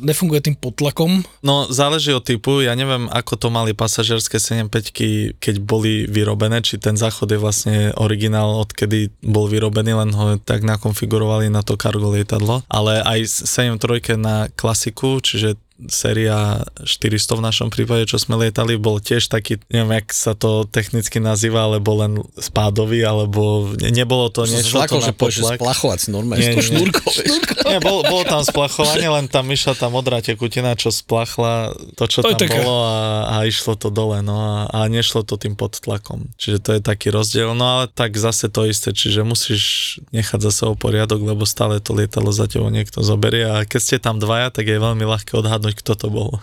nefunguje 0.03 0.43
tým 0.43 0.57
potlakom. 0.59 1.23
No, 1.45 1.69
záleží 1.71 2.11
od 2.11 2.25
typu. 2.25 2.61
Ja 2.65 2.75
neviem, 2.75 3.07
ako 3.13 3.39
to 3.39 3.49
mali 3.53 3.73
pasažerské 3.73 4.43
75 4.43 5.39
keď 5.39 5.55
boli 5.63 6.09
vyrobené, 6.19 6.59
či 6.67 6.83
ten 6.83 6.99
záchod 6.99 7.31
je 7.31 7.39
vlastne 7.39 7.77
originál, 7.95 8.59
odkedy 8.59 9.15
bol 9.23 9.47
vyrobený, 9.47 9.95
len 9.95 10.11
ho 10.11 10.35
tak 10.43 10.67
nakonfigurovali 10.67 11.47
na 11.47 11.63
to 11.63 11.79
cargo 11.79 12.11
lietadlo. 12.11 12.67
Ale 12.67 12.99
aj 13.07 13.47
73 13.47 14.19
na 14.19 14.51
klasiku, 14.51 15.23
čiže 15.23 15.55
séria 15.87 16.59
400 16.77 17.07
v 17.31 17.43
našom 17.45 17.69
prípade, 17.69 18.05
čo 18.05 18.19
sme 18.19 18.35
lietali, 18.37 18.75
bol 18.75 18.99
tiež 18.99 19.27
taký, 19.27 19.63
neviem, 19.69 19.95
jak 19.95 20.11
sa 20.11 20.33
to 20.33 20.67
technicky 20.67 21.19
nazýva, 21.19 21.65
alebo 21.65 21.95
len 21.97 22.13
spádový, 22.35 23.01
alebo 23.01 23.71
ne, 23.75 23.95
nebolo 23.95 24.27
to 24.27 24.43
niečo 24.43 24.75
zlakol, 24.75 24.99
to 24.99 25.07
že 25.07 25.13
potlak. 25.15 25.57
splachovať 25.57 25.99
normálne, 26.09 26.43
Nie, 26.43 26.51
tou 26.51 26.59
nie, 26.59 26.67
nie. 26.67 26.69
šnúrkou, 26.83 27.09
vieš. 27.09 27.31
Nie, 27.65 27.79
bol, 27.79 28.03
bolo 28.03 28.25
tam 28.25 28.43
splachovanie, 28.43 29.07
len 29.07 29.27
tam 29.27 29.47
išla 29.47 29.75
tá 29.75 29.87
modrá 29.87 30.19
tekutina, 30.19 30.75
čo 30.75 30.91
splachla 30.91 31.71
to, 31.95 32.05
čo 32.05 32.25
To 32.25 32.33
tam 32.33 32.41
také. 32.41 32.59
bolo 32.59 32.83
a, 32.83 32.99
a 33.29 33.45
išlo 33.45 33.75
to 33.75 33.89
dole, 33.89 34.19
no 34.21 34.35
a, 34.35 34.55
a 34.67 34.89
nešlo 34.89 35.23
to 35.23 35.37
tým 35.37 35.55
pod 35.55 35.77
tlakom. 35.77 36.27
Čiže 36.35 36.59
to 36.59 36.71
je 36.75 36.81
taký 36.81 37.09
rozdiel, 37.09 37.53
no 37.53 37.65
ale 37.65 37.85
tak 37.87 38.17
zase 38.17 38.49
to 38.49 38.65
isté, 38.65 38.91
čiže 38.91 39.23
musíš 39.23 39.63
nechať 40.11 40.41
za 40.41 40.51
sebou 40.51 40.75
poriadok, 40.75 41.23
lebo 41.23 41.45
stále 41.45 41.79
to 41.79 41.93
lietalo 41.93 42.33
za 42.33 42.49
tebou 42.49 42.67
niekto 42.67 42.99
zoberie 42.99 43.45
a 43.45 43.63
keď 43.63 43.81
ste 43.81 43.97
tam 43.99 44.17
dvaja, 44.17 44.49
tak 44.49 44.65
je 44.65 44.75
veľmi 44.75 45.05
ľahké 45.05 45.37
odhadnúť, 45.37 45.68
kto 45.73 45.99
to 45.99 46.09
bol. 46.09 46.39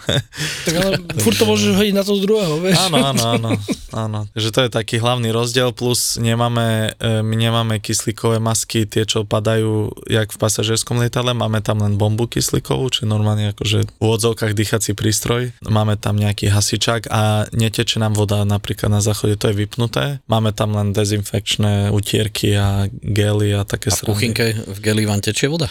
Tak 0.65 0.73
ale 0.75 0.91
furt 1.23 1.37
to 1.37 1.45
môžeš 1.45 1.77
hodiť 1.77 1.95
na 1.95 2.03
toho 2.03 2.19
druhého, 2.21 2.59
vieš. 2.61 2.77
Áno, 2.89 2.97
áno, 3.01 3.23
áno, 3.37 3.49
áno. 3.93 4.19
Takže 4.33 4.49
to 4.51 4.59
je 4.65 4.69
taký 4.69 4.95
hlavný 4.99 5.29
rozdiel, 5.29 5.71
plus 5.71 6.17
nemáme, 6.17 6.97
e, 6.97 7.21
my 7.21 7.35
nemáme 7.35 7.77
kyslíkové 7.79 8.41
masky, 8.41 8.89
tie, 8.89 9.05
čo 9.05 9.23
padajú, 9.23 9.93
jak 10.09 10.33
v 10.33 10.37
pasažierskom 10.37 10.99
lietadle, 11.01 11.37
máme 11.37 11.61
tam 11.61 11.81
len 11.81 11.95
bombu 11.95 12.25
kyslíkovú, 12.25 12.89
či 12.91 13.01
normálne 13.07 13.53
akože 13.53 13.79
v 13.85 14.01
úvodzovkách 14.01 14.53
dýchací 14.53 14.91
prístroj, 14.97 15.55
máme 15.65 15.95
tam 15.95 16.17
nejaký 16.17 16.49
hasičák 16.51 17.07
a 17.09 17.47
neteče 17.53 18.01
nám 18.01 18.17
voda 18.17 18.43
napríklad 18.43 18.89
na 18.91 19.01
záchode, 19.03 19.37
to 19.37 19.51
je 19.51 19.55
vypnuté, 19.55 20.19
máme 20.25 20.51
tam 20.51 20.75
len 20.75 20.91
dezinfekčné 20.91 21.93
utierky 21.93 22.55
a 22.57 22.87
gely 22.91 23.53
a 23.55 23.63
také 23.63 23.91
A 23.91 23.97
v 23.97 24.07
kuchynke 24.07 24.45
v 24.55 24.79
geli 24.81 25.03
vám 25.05 25.21
tečie 25.21 25.47
voda? 25.51 25.69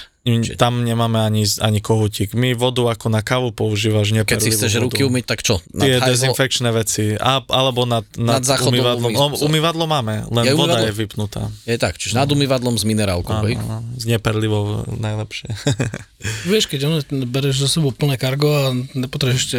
Tam 0.57 0.81
nemáme 0.81 1.21
ani, 1.21 1.45
ani 1.61 1.85
kohutík. 1.85 2.33
My 2.33 2.57
vodu 2.57 2.89
ako 2.89 3.13
na 3.13 3.21
kávu 3.21 3.44
kávu 3.45 3.53
používaš 3.53 4.09
Keď 4.09 4.17
neperlivú 4.25 4.41
si 4.41 4.57
chceš 4.57 4.73
vodu. 4.73 4.85
ruky 4.89 5.01
umyť, 5.05 5.25
tak 5.29 5.41
čo? 5.45 5.61
Nad 5.77 5.85
Tie 5.85 6.01
dezinfekčné 6.01 6.69
veci. 6.73 7.05
A, 7.21 7.45
alebo 7.45 7.85
nad, 7.85 8.09
nad, 8.17 8.41
Nad 8.41 8.65
umývadlom. 8.65 9.13
O, 9.13 9.25
mísou. 9.37 9.45
umývadlo 9.45 9.85
máme, 9.85 10.25
len 10.33 10.45
Je 10.49 10.57
voda 10.57 10.81
umývadlo? 10.81 10.89
je 10.89 10.93
vypnutá. 10.97 11.43
Je 11.69 11.77
tak, 11.77 12.01
čiže 12.01 12.17
nad 12.17 12.25
umývadlom 12.25 12.81
s 12.81 12.89
minerálkou? 12.89 13.37
Áno, 13.37 13.53
áno, 13.53 13.85
s 14.01 14.09
neperlivou 14.09 14.89
najlepšie. 14.97 15.53
Vieš, 16.49 16.73
keď 16.73 16.81
ono, 16.89 16.97
bereš 17.29 17.61
zo 17.61 17.69
sebou 17.69 17.93
plné 17.93 18.17
kargo 18.17 18.49
a 18.49 18.73
nepotrebuješ 18.97 19.41
ešte 19.45 19.59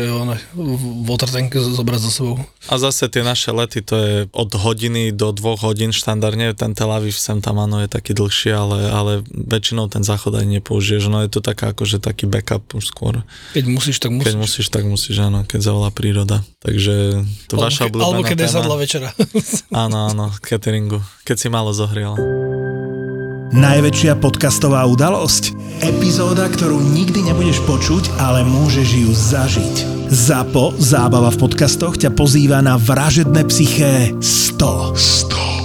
water 1.06 1.30
tank 1.30 1.54
zobrať 1.54 2.02
za 2.02 2.12
sebou. 2.12 2.42
A 2.66 2.82
zase 2.82 3.06
tie 3.06 3.22
naše 3.22 3.54
lety, 3.54 3.86
to 3.86 3.94
je 3.94 4.14
od 4.34 4.50
hodiny 4.50 5.14
do 5.14 5.30
dvoch 5.30 5.62
hodín 5.62 5.94
štandardne, 5.94 6.58
ten 6.58 6.74
Tel 6.74 6.90
Aviv 6.90 7.14
sem 7.14 7.38
tam 7.38 7.62
áno 7.62 7.86
je 7.86 7.90
taký 7.92 8.18
dlhší, 8.18 8.50
ale, 8.50 8.90
ale 8.90 9.12
väčšinou 9.30 9.86
ten 9.94 10.02
záchod 10.02 10.34
aj 10.34 10.46
nepoužiješ, 10.58 11.06
no 11.06 11.22
je 11.22 11.30
to 11.30 11.46
taká 11.46 11.70
akože 11.70 12.02
taký 12.02 12.26
backup 12.26 12.66
už 12.74 12.90
skôr. 12.90 13.22
Keď 13.54 13.64
musíš, 13.76 14.00
tak 14.00 14.16
musíš. 14.16 14.32
Keď 14.32 14.36
musíš, 14.40 14.66
tak 14.72 14.84
musíš, 14.88 15.16
áno, 15.20 15.44
keď 15.44 15.60
zavolá 15.60 15.92
príroda. 15.92 16.40
Takže 16.64 17.22
to 17.52 17.60
alebo, 17.60 17.68
vaša 17.68 17.84
obľúbená 17.92 18.08
alebo 18.08 18.24
keď 18.24 18.38
je 18.40 18.48
téma. 18.48 18.56
sadla 18.56 18.76
večera. 18.80 19.10
Áno, 19.86 19.98
áno, 20.08 20.26
cateringu, 20.40 21.04
keď 21.28 21.36
si 21.36 21.48
málo 21.52 21.76
zohriela. 21.76 22.16
Najväčšia 23.56 24.18
podcastová 24.20 24.88
udalosť? 24.88 25.54
Epizóda, 25.84 26.48
ktorú 26.48 26.80
nikdy 26.80 27.28
nebudeš 27.28 27.60
počuť, 27.68 28.08
ale 28.20 28.48
môžeš 28.48 28.90
ju 28.96 29.12
zažiť. 29.12 29.76
ZAPO, 30.12 30.80
zábava 30.80 31.30
v 31.34 31.40
podcastoch, 31.40 32.00
ťa 32.00 32.14
pozýva 32.16 32.64
na 32.64 32.80
vražedné 32.80 33.42
psyché 33.52 34.16
100. 34.20 34.96
100. 35.32 35.65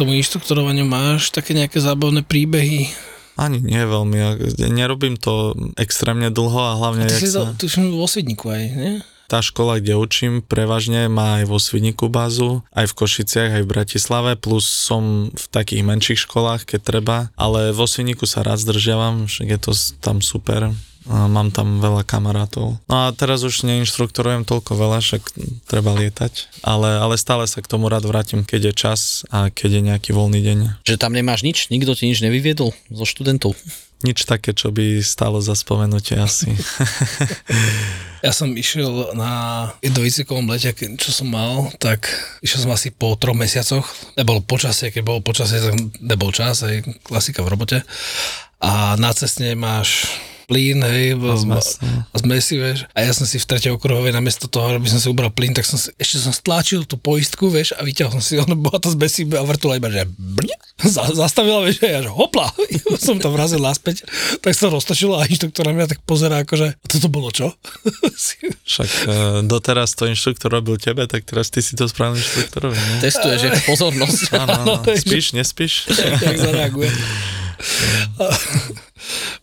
tomu 0.00 0.16
inštruktorovaniu 0.16 0.88
máš 0.88 1.28
také 1.28 1.52
nejaké 1.52 1.76
zábavné 1.76 2.24
príbehy. 2.24 2.88
Ani 3.36 3.60
nie 3.60 3.84
veľmi, 3.84 4.16
ja 4.16 4.30
nerobím 4.68 5.20
to 5.20 5.52
extrémne 5.76 6.32
dlho 6.32 6.60
a 6.60 6.72
hlavne, 6.80 7.08
Ty 7.08 7.14
jak 7.16 7.20
si 7.20 7.28
sa... 7.28 7.52
tuším 7.56 7.92
vo 7.92 8.08
Svidníku 8.08 8.48
aj, 8.48 8.64
nie? 8.72 8.92
tá 9.30 9.38
škola, 9.38 9.78
kde 9.78 9.94
učím, 9.94 10.42
prevažne 10.42 11.06
má 11.06 11.38
aj 11.38 11.46
vo 11.46 11.62
Svidníku 11.62 12.10
bázu, 12.10 12.66
aj 12.74 12.90
v 12.90 12.96
Košiciach, 12.98 13.52
aj 13.54 13.62
v 13.62 13.70
Bratislave, 13.70 14.34
plus 14.34 14.66
som 14.66 15.30
v 15.30 15.44
takých 15.54 15.86
menších 15.86 16.26
školách, 16.26 16.66
keď 16.66 16.80
treba, 16.82 17.18
ale 17.38 17.70
vo 17.70 17.86
Svidníku 17.86 18.26
sa 18.26 18.42
rád 18.42 18.58
zdržiavam, 18.58 19.30
však 19.30 19.46
je 19.54 19.58
to 19.62 19.72
tam 20.02 20.18
super. 20.18 20.74
A 21.08 21.30
mám 21.32 21.48
tam 21.48 21.80
veľa 21.80 22.04
kamarátov. 22.04 22.76
No 22.84 22.94
a 23.08 23.16
teraz 23.16 23.40
už 23.40 23.64
neinštruktorujem 23.64 24.44
toľko 24.44 24.76
veľa, 24.76 25.00
však 25.00 25.22
treba 25.64 25.96
lietať, 25.96 26.60
ale, 26.60 27.00
ale 27.00 27.16
stále 27.16 27.48
sa 27.48 27.64
k 27.64 27.70
tomu 27.70 27.88
rád 27.88 28.04
vrátim, 28.04 28.44
keď 28.44 28.70
je 28.70 28.74
čas 28.76 29.00
a 29.32 29.48
keď 29.48 29.80
je 29.80 29.82
nejaký 29.88 30.10
voľný 30.12 30.40
deň. 30.44 30.58
Že 30.84 31.00
tam 31.00 31.16
nemáš 31.16 31.40
nič? 31.40 31.72
Nikto 31.72 31.96
ti 31.96 32.04
nič 32.04 32.20
nevyviedol 32.20 32.76
zo 32.92 33.04
študentov? 33.08 33.56
Nič 34.00 34.24
také, 34.24 34.56
čo 34.56 34.72
by 34.72 35.04
stálo 35.04 35.44
za 35.44 35.56
spomenutie 35.56 36.20
asi. 36.20 36.52
Ja 38.20 38.36
som 38.36 38.52
išiel 38.52 39.16
na 39.16 39.64
jednovýcvikovom 39.80 40.44
lete, 40.52 40.76
čo 40.76 41.08
som 41.08 41.32
mal, 41.32 41.72
tak 41.80 42.04
išiel 42.44 42.68
som 42.68 42.72
asi 42.76 42.92
po 42.92 43.16
troch 43.16 43.32
mesiacoch. 43.32 43.88
Nebolo 44.12 44.44
počasie, 44.44 44.92
keď 44.92 45.02
bolo 45.08 45.24
počasie, 45.24 45.56
tak 45.56 45.72
nebol 46.04 46.28
čas, 46.28 46.60
aj 46.60 46.84
klasika 47.00 47.40
v 47.40 47.48
robote. 47.48 47.78
A 48.60 48.92
na 49.00 49.16
cestne 49.16 49.56
máš 49.56 50.04
plyn, 50.50 50.82
hej, 50.82 51.14
a 51.14 51.38
no. 51.46 51.62
a 52.10 52.16
zmesi, 52.18 52.58
vieš. 52.58 52.90
A 52.90 53.06
ja 53.06 53.14
som 53.14 53.22
si 53.22 53.38
v 53.38 53.46
tretej 53.46 53.70
okruhovej 53.78 54.10
namiesto 54.10 54.50
toho, 54.50 54.74
aby 54.74 54.90
som 54.90 54.98
si 54.98 55.06
ubral 55.06 55.30
plyn, 55.30 55.54
tak 55.54 55.62
som 55.62 55.78
si, 55.78 55.94
ešte 55.94 56.18
som 56.18 56.34
stláčil 56.34 56.82
tú 56.82 56.98
poistku, 56.98 57.46
vieš, 57.46 57.78
a 57.78 57.86
vyťahol 57.86 58.18
som 58.18 58.24
si, 58.26 58.34
ono 58.42 58.58
bola 58.66 58.82
tá 58.82 58.90
zmesi 58.90 59.22
a 59.30 59.46
vrtula 59.46 59.78
iba, 59.78 59.86
že 59.94 60.10
brň, 60.10 60.50
za, 60.82 61.06
zastavila, 61.14 61.62
vieš, 61.62 61.86
a 61.86 61.94
ja, 61.94 62.00
že 62.02 62.10
hopla, 62.10 62.50
som 63.06 63.22
to 63.22 63.30
vrazil 63.30 63.62
naspäť, 63.62 64.02
tak 64.42 64.50
sa 64.58 64.66
to 64.66 64.74
roztočilo 64.74 65.22
a 65.22 65.30
inštruktor 65.30 65.70
na 65.70 65.78
mňa 65.78 65.86
tak 65.94 66.02
pozerá, 66.02 66.42
akože, 66.42 66.74
a 66.74 66.86
toto 66.90 67.06
bolo 67.06 67.30
čo? 67.30 67.54
Však 68.66 68.90
e, 69.06 69.14
doteraz 69.46 69.94
to 69.94 70.10
inštruktor 70.10 70.50
robil 70.50 70.82
tebe, 70.82 71.06
tak 71.06 71.22
teraz 71.30 71.54
ty 71.54 71.62
si 71.62 71.78
to 71.78 71.86
spravil 71.86 72.18
inštruktorovi. 72.18 72.74
Nie? 72.74 73.06
Testuješ 73.06 73.40
jeho 73.46 73.60
pozornosť. 73.70 74.20
Áno, 74.34 74.52
áno. 74.66 74.74
Spíš, 74.98 75.38
nespíš? 75.38 75.86
jak 75.94 76.36
zareaguje. 76.38 76.90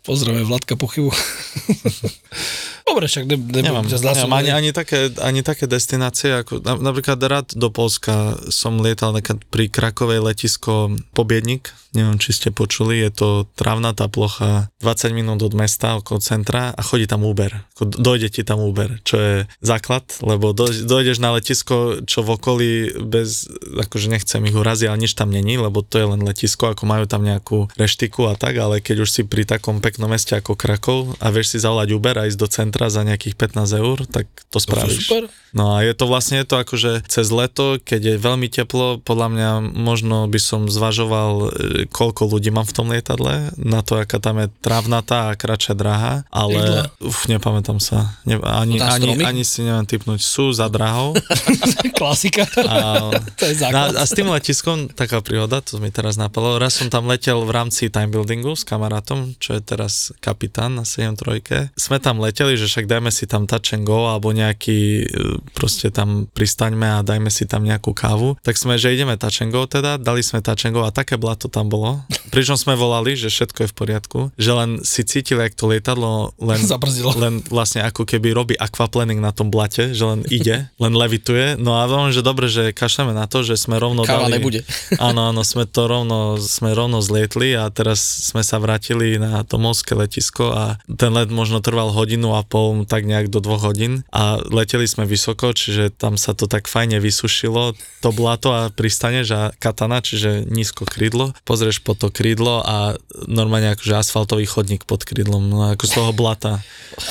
Pozdravujem 0.05 0.47
Vladka 0.47 0.75
Pochybu. 0.75 1.11
Dobre, 2.87 3.11
však 3.11 3.27
ne, 3.27 3.35
Nemám, 3.67 3.83
ťa 3.83 3.99
zlá 3.99 4.15
nemám 4.15 4.39
ani, 4.39 4.51
ani, 4.55 4.71
také, 4.71 5.11
ani 5.19 5.43
také 5.43 5.67
destinácie, 5.67 6.31
ako 6.31 6.63
na, 6.63 6.79
napríklad 6.79 7.19
rád 7.19 7.47
do 7.51 7.67
Polska 7.67 8.39
som 8.47 8.79
lietal 8.79 9.11
pri 9.51 9.67
Krakovej 9.67 10.23
letisko 10.23 10.95
Pobiednik, 11.11 11.75
neviem, 11.91 12.21
či 12.21 12.31
ste 12.35 12.49
počuli, 12.53 13.01
je 13.01 13.11
to 13.11 13.29
travnatá 13.57 14.05
plocha 14.07 14.69
20 14.85 15.17
minút 15.17 15.41
od 15.41 15.57
mesta, 15.57 15.97
okolo 15.97 16.21
centra 16.21 16.69
a 16.71 16.81
chodí 16.85 17.09
tam 17.09 17.25
Uber. 17.25 17.65
Dojde 17.81 18.29
ti 18.29 18.45
tam 18.45 18.61
Uber, 18.61 19.01
čo 19.01 19.15
je 19.17 19.35
základ, 19.59 20.05
lebo 20.21 20.53
doj- 20.53 20.85
dojdeš 20.85 21.17
na 21.17 21.33
letisko, 21.33 22.05
čo 22.05 22.21
v 22.21 22.29
okolí 22.37 22.71
bez, 23.01 23.49
akože 23.83 24.13
nechcem 24.13 24.45
ich 24.45 24.55
uraziť, 24.55 24.87
ale 24.93 25.01
nič 25.01 25.17
tam 25.17 25.33
není, 25.33 25.57
lebo 25.57 25.81
to 25.81 25.97
je 25.97 26.07
len 26.07 26.21
letisko, 26.21 26.71
ako 26.71 26.85
majú 26.85 27.09
tam 27.09 27.25
nejakú 27.25 27.71
reštiku 27.79 28.29
a 28.29 28.37
tak, 28.37 28.59
ale 28.61 28.83
keď 28.83 29.07
už 29.07 29.09
si 29.09 29.21
pri 29.25 29.46
takom 29.47 29.79
peknom 29.79 30.11
meste 30.11 30.35
ako 30.35 30.59
Krakov 30.59 31.15
a 31.23 31.31
vieš 31.31 31.55
si 31.55 31.57
zavolať 31.63 31.95
Uber 31.95 32.15
a 32.19 32.27
ísť 32.27 32.39
do 32.39 32.47
centra 32.51 32.91
za 32.91 33.07
nejakých 33.07 33.39
15 33.39 33.79
eur, 33.79 33.97
tak 34.05 34.27
to 34.51 34.59
spravíš. 34.59 35.07
super. 35.07 35.23
No 35.57 35.73
a 35.73 35.81
je 35.81 35.97
to 35.97 36.05
vlastne 36.05 36.37
je 36.37 36.45
to 36.45 36.61
akože 36.61 36.91
cez 37.09 37.25
leto, 37.33 37.81
keď 37.81 38.13
je 38.13 38.15
veľmi 38.21 38.45
teplo, 38.45 39.01
podľa 39.01 39.27
mňa 39.33 39.49
možno 39.73 40.29
by 40.29 40.37
som 40.37 40.69
zvažoval, 40.69 41.31
e, 41.33 41.89
koľko 41.89 42.29
ľudí 42.29 42.53
mám 42.53 42.69
v 42.69 42.75
tom 42.77 42.93
lietadle, 42.93 43.49
na 43.57 43.81
to, 43.81 43.97
aká 43.97 44.21
tam 44.21 44.37
je 44.37 44.53
trávnatá 44.61 45.33
a 45.33 45.37
kratšia 45.37 45.73
dráha, 45.73 46.13
ale 46.29 46.61
Jedla. 46.61 46.83
uf, 47.01 47.25
nepamätám 47.25 47.81
sa. 47.81 48.13
Ne, 48.29 48.37
ani, 48.37 48.77
ani, 48.77 49.17
ani 49.17 49.41
si 49.41 49.65
neviem 49.65 49.89
typnúť. 49.89 50.21
Sú 50.21 50.53
za 50.53 50.69
drahou. 50.69 51.17
Klasika. 51.99 52.45
A, 52.61 53.09
to 53.39 53.43
je 53.49 53.57
základ. 53.57 53.97
a, 53.97 54.01
a 54.01 54.03
s 54.05 54.13
tým 54.13 54.29
letiskom 54.29 54.93
taká 54.93 55.25
príhoda, 55.25 55.65
to 55.65 55.81
mi 55.81 55.89
teraz 55.89 56.21
napadlo. 56.21 56.61
Raz 56.61 56.77
som 56.77 56.93
tam 56.93 57.09
letel 57.09 57.41
v 57.41 57.51
rámci 57.51 57.89
time 57.89 58.13
buildingu 58.13 58.53
s 58.53 58.61
kamarátom, 58.61 59.33
čo 59.41 59.57
je 59.57 59.61
teraz 59.65 60.13
kapitán 60.21 60.77
na 60.77 60.85
73. 60.85 61.73
Sme 61.73 61.97
tam 61.97 62.21
leteli, 62.21 62.59
že 62.59 62.69
však 62.69 62.85
dajme 62.85 63.09
si 63.09 63.25
tam 63.25 63.49
touch 63.49 63.73
and 63.73 63.87
go 63.87 64.05
alebo 64.11 64.29
nejaký, 64.35 65.07
e, 65.07 65.37
proste 65.53 65.93
tam 65.93 66.27
pristaňme 66.31 66.99
a 66.99 67.05
dajme 67.05 67.31
si 67.31 67.47
tam 67.47 67.63
nejakú 67.63 67.91
kávu. 67.91 68.39
Tak 68.41 68.55
sme, 68.57 68.79
že 68.79 68.93
ideme 68.93 69.15
go 69.47 69.61
teda, 69.69 70.01
dali 70.01 70.25
sme 70.25 70.41
touch 70.41 70.65
and 70.65 70.73
go 70.73 70.83
a 70.87 70.91
také 70.91 71.15
blato 71.19 71.51
tam 71.51 71.69
bolo. 71.69 72.01
Pričom 72.33 72.55
sme 72.57 72.75
volali, 72.75 73.13
že 73.15 73.31
všetko 73.31 73.65
je 73.65 73.69
v 73.71 73.75
poriadku, 73.75 74.19
že 74.35 74.51
len 74.53 74.69
si 74.83 75.03
cítili, 75.03 75.43
jak 75.43 75.55
to 75.55 75.67
lietadlo 75.67 76.31
len, 76.39 76.59
Zabrzdilo. 76.71 77.15
len 77.17 77.43
vlastne 77.51 77.83
ako 77.83 78.07
keby 78.07 78.31
robí 78.31 78.55
aquaplaning 78.57 79.19
na 79.19 79.35
tom 79.35 79.51
blate, 79.51 79.91
že 79.91 80.03
len 80.05 80.21
ide, 80.31 80.69
len 80.83 80.93
levituje. 80.95 81.59
No 81.59 81.75
a 81.77 81.85
veľmi, 81.89 82.15
že 82.15 82.23
dobre, 82.23 82.47
že 82.47 82.71
kašleme 82.71 83.11
na 83.11 83.27
to, 83.27 83.43
že 83.43 83.59
sme 83.59 83.75
rovno 83.77 84.07
Káva 84.07 84.31
dali... 84.31 84.39
nebude. 84.39 84.61
Áno, 84.97 85.29
áno, 85.29 85.43
sme 85.43 85.67
to 85.67 85.85
rovno, 85.85 86.39
sme 86.39 86.71
rovno 86.73 87.03
zlietli 87.03 87.53
a 87.53 87.69
teraz 87.69 87.99
sme 88.31 88.41
sa 88.41 88.57
vrátili 88.57 89.19
na 89.19 89.43
to 89.43 89.59
morské 89.59 89.93
letisko 89.93 90.51
a 90.51 90.63
ten 90.97 91.11
let 91.13 91.29
možno 91.29 91.59
trval 91.59 91.91
hodinu 91.91 92.33
a 92.33 92.41
pol, 92.41 92.87
tak 92.87 93.03
nejak 93.03 93.27
do 93.27 93.43
dvoch 93.43 93.67
hodín 93.67 94.07
a 94.09 94.39
leteli 94.47 94.87
sme 94.87 95.03
vysoko, 95.03 95.26
čiže 95.33 95.89
tam 95.89 96.15
sa 96.15 96.37
to 96.37 96.45
tak 96.45 96.69
fajne 96.69 97.01
vysušilo, 97.01 97.73
to 97.99 98.09
blato 98.13 98.53
a 98.53 98.69
pristaneš 98.69 99.27
a 99.33 99.41
katana, 99.57 99.99
čiže 100.05 100.45
nízko 100.45 100.85
krídlo, 100.85 101.33
pozrieš 101.43 101.81
po 101.81 101.97
to 101.97 102.13
krídlo 102.13 102.61
a 102.61 102.93
normálne 103.25 103.73
akože 103.73 103.97
asfaltový 103.97 104.45
chodník 104.45 104.85
pod 104.85 105.03
krídlom, 105.03 105.49
no 105.49 105.73
ako 105.73 105.83
z 105.89 105.91
toho 105.97 106.11
blata. 106.13 106.61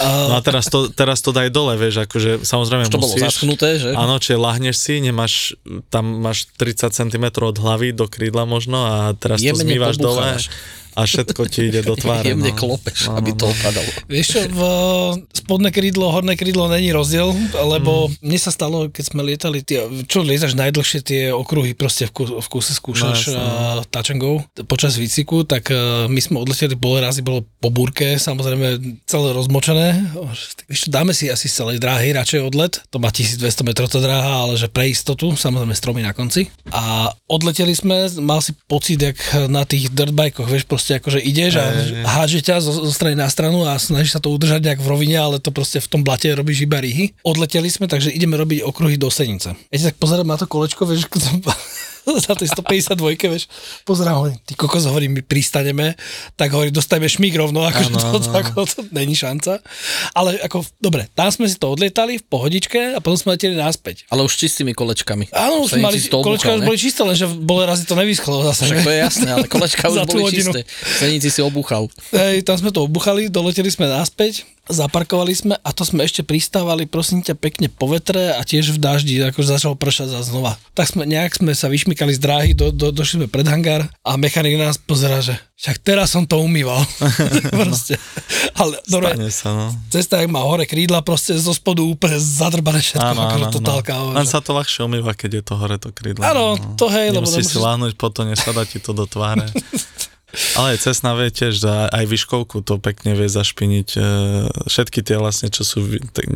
No 0.01 0.39
a 0.39 0.41
teraz 0.41 0.71
to, 0.71 0.89
teraz 0.95 1.21
to 1.21 1.35
daj 1.35 1.51
dole, 1.51 1.75
vieš, 1.75 2.07
akože 2.07 2.47
samozrejme 2.47 2.87
To 2.89 3.03
bolo 3.03 3.19
musíš. 3.19 3.27
zaschnuté, 3.27 3.83
že? 3.83 3.91
Áno, 3.99 4.23
čiže 4.23 4.39
lahneš 4.39 4.77
si, 4.79 4.95
nemáš, 5.03 5.59
tam 5.91 6.23
máš 6.23 6.47
30 6.55 6.95
cm 6.95 7.27
od 7.43 7.57
hlavy 7.59 7.91
do 7.91 8.07
krídla 8.07 8.47
možno 8.47 8.79
a 8.87 8.95
teraz 9.19 9.43
to 9.43 9.51
Jemne 9.51 9.67
zmývaš 9.67 9.99
dole. 9.99 10.39
A 10.97 11.05
všetko 11.05 11.45
ti 11.53 11.69
ide 11.69 11.85
do 11.85 11.93
tváre. 11.93 12.33
Jemne 12.33 12.51
no. 12.51 12.57
klopeš, 12.57 13.13
No, 13.13 13.21
aby 13.21 13.37
no, 13.37 13.39
to 13.39 13.45
no. 13.47 13.53
opadalo. 13.53 13.91
Vieš 14.09 14.27
čo, 14.33 14.39
v 14.49 14.61
spodné 15.37 15.69
krídlo, 15.69 16.09
horné 16.09 16.35
krídlo 16.41 16.73
není 16.73 16.89
rozdiel, 16.91 17.37
lebo 17.53 18.09
mm. 18.09 18.25
mne 18.25 18.39
sa 18.41 18.49
stalo, 18.49 18.89
keď 18.89 19.05
sme 19.13 19.21
lietali, 19.21 19.61
tie, 19.61 19.85
čo 20.09 20.25
lietaš 20.25 20.57
najdlhšie 20.57 21.01
tie 21.05 21.23
okruhy, 21.37 21.77
proste 21.77 22.09
v, 22.09 22.13
ku, 22.17 22.23
v 22.41 22.49
kuse 22.49 22.73
skúšaš 22.73 23.05
No, 23.07 23.13
jasné. 23.13 23.37
no, 23.37 23.85
uh, 23.85 23.87
touch 23.93 24.11
and 24.11 24.21
go 24.25 24.41
počas 24.65 24.97
výciku, 24.97 25.45
tak 25.45 25.69
uh, 25.69 26.09
my 26.09 26.19
sme 26.19 26.41
odleteli, 26.41 26.73
bolo 26.75 27.05
razy, 27.05 27.21
bolo 27.21 27.45
po 27.61 27.69
búrke, 27.69 28.17
samozrejme 28.17 28.81
celé 29.05 29.29
rozmočené. 29.37 30.17
Vieš 30.67 30.87
čo, 30.87 30.89
dáme 30.89 31.13
si 31.13 31.29
asi 31.29 31.47
z 31.47 31.61
celej 31.61 31.77
dráhy 31.77 32.17
radšej 32.17 32.41
odlet, 32.41 32.81
to 32.89 32.97
má 32.97 33.13
1200 33.13 33.45
metrov 33.69 33.93
tá 33.93 34.01
dráha, 34.01 34.49
ale 34.49 34.57
že 34.57 34.73
pre 34.73 34.89
istotu, 34.89 35.37
samozrejme 35.37 35.77
stromy 35.77 36.01
na 36.01 36.17
konci. 36.17 36.49
A 36.73 37.13
odleteli 37.29 37.77
sme, 37.77 38.09
mal 38.23 38.41
si 38.41 38.57
pocit, 38.71 38.97
jak 39.03 39.19
na 39.51 39.67
tých 39.67 39.93
dirtbajkoch, 39.93 40.49
vieš, 40.49 40.65
proste 40.65 40.86
akože 40.95 41.19
ideš 41.19 41.59
a 41.59 41.65
hádže 42.07 42.41
ťa 42.47 42.63
zo, 42.63 42.71
zo 42.87 42.93
strany 42.95 43.19
na 43.19 43.27
stranu 43.27 43.67
a 43.67 43.75
snažíš 43.75 44.15
sa 44.15 44.23
to 44.23 44.31
udržať 44.31 44.63
nejak 44.63 44.81
v 44.81 44.91
rovine, 44.91 45.17
ale 45.19 45.37
to 45.43 45.51
proste 45.51 45.83
v 45.83 45.91
tom 45.91 46.07
blate 46.07 46.31
robíš 46.31 46.63
iba 46.63 46.79
rýhy. 46.79 47.11
Odleteli 47.27 47.67
sme, 47.67 47.91
takže 47.91 48.15
ideme 48.15 48.39
robiť 48.39 48.63
okruhy 48.63 48.95
do 48.95 49.11
Senice. 49.11 49.59
Ja 49.75 49.91
tak 49.91 49.99
pozerám 49.99 50.31
na 50.31 50.39
to 50.39 50.47
kolečko, 50.47 50.87
vieš, 50.87 51.11
za 52.27 52.35
tej 52.39 52.49
152, 52.55 53.19
vieš, 53.27 53.45
pozerám, 53.83 54.23
hovorím, 54.23 54.39
ty 54.47 54.55
kokos, 54.55 54.87
hovorím, 54.87 55.19
my 55.19 55.23
pristaneme, 55.27 55.99
tak 56.39 56.55
hovorím, 56.55 56.71
dostajeme 56.71 57.11
šmík 57.11 57.35
rovno, 57.35 57.67
akože 57.67 57.91
to, 57.91 58.19
to, 58.23 58.31
ako, 58.31 58.63
to 58.63 58.81
není 58.95 59.19
šanca. 59.19 59.59
Ale 60.15 60.39
ako, 60.39 60.63
dobre, 60.79 61.11
tam 61.19 61.29
sme 61.35 61.51
si 61.51 61.59
to 61.59 61.75
odlietali 61.75 62.23
v 62.23 62.25
pohodičke 62.27 62.95
a 62.95 62.99
potom 63.03 63.19
sme 63.19 63.35
leteli 63.35 63.59
naspäť. 63.59 64.07
Ale 64.07 64.23
už 64.23 64.39
čistými 64.39 64.71
kolečkami. 64.71 65.35
Áno, 65.35 65.67
už 65.67 65.75
sme 65.75 65.83
mali, 65.83 65.99
kolečka 65.99 66.55
obúchal, 66.55 66.59
už 66.59 66.63
ne? 66.63 66.69
boli 66.71 66.79
čisté, 66.79 67.01
lenže 67.03 67.27
bolo 67.43 67.67
razy 67.67 67.85
to 67.85 67.95
nevyschlo 67.99 68.47
zase. 68.47 68.71
Však 68.71 68.81
to 68.87 68.91
je 68.95 68.99
jasné, 69.03 69.29
ale 69.35 69.47
kolečka 69.51 69.85
už 69.93 70.07
boli 70.07 70.23
hodinu. 70.31 70.51
čisté. 70.55 70.61
Senici 71.03 71.29
si 71.29 71.41
obúchal. 71.43 71.91
Hej, 72.15 72.47
tam 72.47 72.55
sme 72.55 72.71
to 72.71 72.87
obuchali, 72.87 73.27
doleteli 73.27 73.69
sme 73.69 73.91
naspäť, 73.91 74.47
zaparkovali 74.67 75.33
sme 75.35 75.55
a 75.57 75.71
to 75.71 75.87
sme 75.87 76.03
ešte 76.03 76.27
pristávali, 76.27 76.91
prosím 76.91 77.23
ťa, 77.23 77.39
pekne 77.39 77.67
po 77.71 77.87
vetre 77.87 78.35
a 78.35 78.43
tiež 78.43 78.75
v 78.75 78.83
daždi, 78.83 79.23
ako 79.23 79.41
začalo 79.43 79.75
pršať 79.79 80.13
za 80.13 80.21
znova. 80.27 80.59
Tak 80.75 80.93
sme, 80.93 81.03
nejak 81.07 81.39
sme 81.39 81.55
sa 81.55 81.71
vyšmykali 81.71 82.13
z 82.15 82.21
dráhy, 82.21 82.51
do, 82.53 82.75
do, 82.75 82.91
došli 82.91 83.25
sme 83.25 83.29
pred 83.31 83.47
hangár 83.47 83.87
a 84.03 84.11
mechanik 84.19 84.59
nás 84.59 84.79
pozera, 84.79 85.23
že 85.23 85.39
však 85.57 85.81
teraz 85.81 86.13
som 86.13 86.29
to 86.29 86.37
umýval. 86.43 86.83
proste. 87.55 87.97
Ale 88.59 88.77
dobre, 88.91 89.17
sa, 89.33 89.55
no. 89.55 89.67
cesta, 89.89 90.21
jak 90.21 90.29
má 90.29 90.45
hore 90.45 90.69
krídla, 90.69 91.01
proste 91.01 91.33
zo 91.39 91.55
spodu 91.55 91.81
úplne 91.81 92.19
zadrbané 92.21 92.83
všetko, 92.83 93.07
Áno, 93.17 93.21
akože 93.31 93.47
áno, 93.49 93.55
totálka. 93.55 93.93
áno. 93.97 94.17
Len 94.19 94.29
sa 94.29 94.45
to 94.45 94.53
ľahšie 94.53 94.85
umýva, 94.85 95.17
keď 95.17 95.41
je 95.41 95.43
to 95.47 95.55
hore 95.57 95.77
to 95.81 95.91
krídlo. 95.95 96.23
Áno, 96.27 96.59
no. 96.59 96.77
to 96.77 96.91
hej, 96.93 97.15
lebo 97.15 97.25
Nemusíš 97.25 97.57
si 97.57 97.59
láhnuť 97.61 97.93
po 97.97 98.13
to, 98.13 98.29
nesada 98.29 98.67
ti 98.69 98.83
to 98.83 98.93
do 98.93 99.09
tváre. 99.09 99.49
Ale 100.55 100.77
cestná 100.77 101.13
vie 101.13 101.29
tiež, 101.29 101.59
aj 101.89 102.05
výškovku 102.05 102.61
to 102.61 102.77
pekne 102.77 103.13
vie 103.13 103.27
zašpiniť. 103.27 103.89
e, 103.93 104.01
Všetky 104.67 105.01
tie 105.01 105.17
vlastne, 105.17 105.49
čo 105.49 105.63
sú 105.63 105.85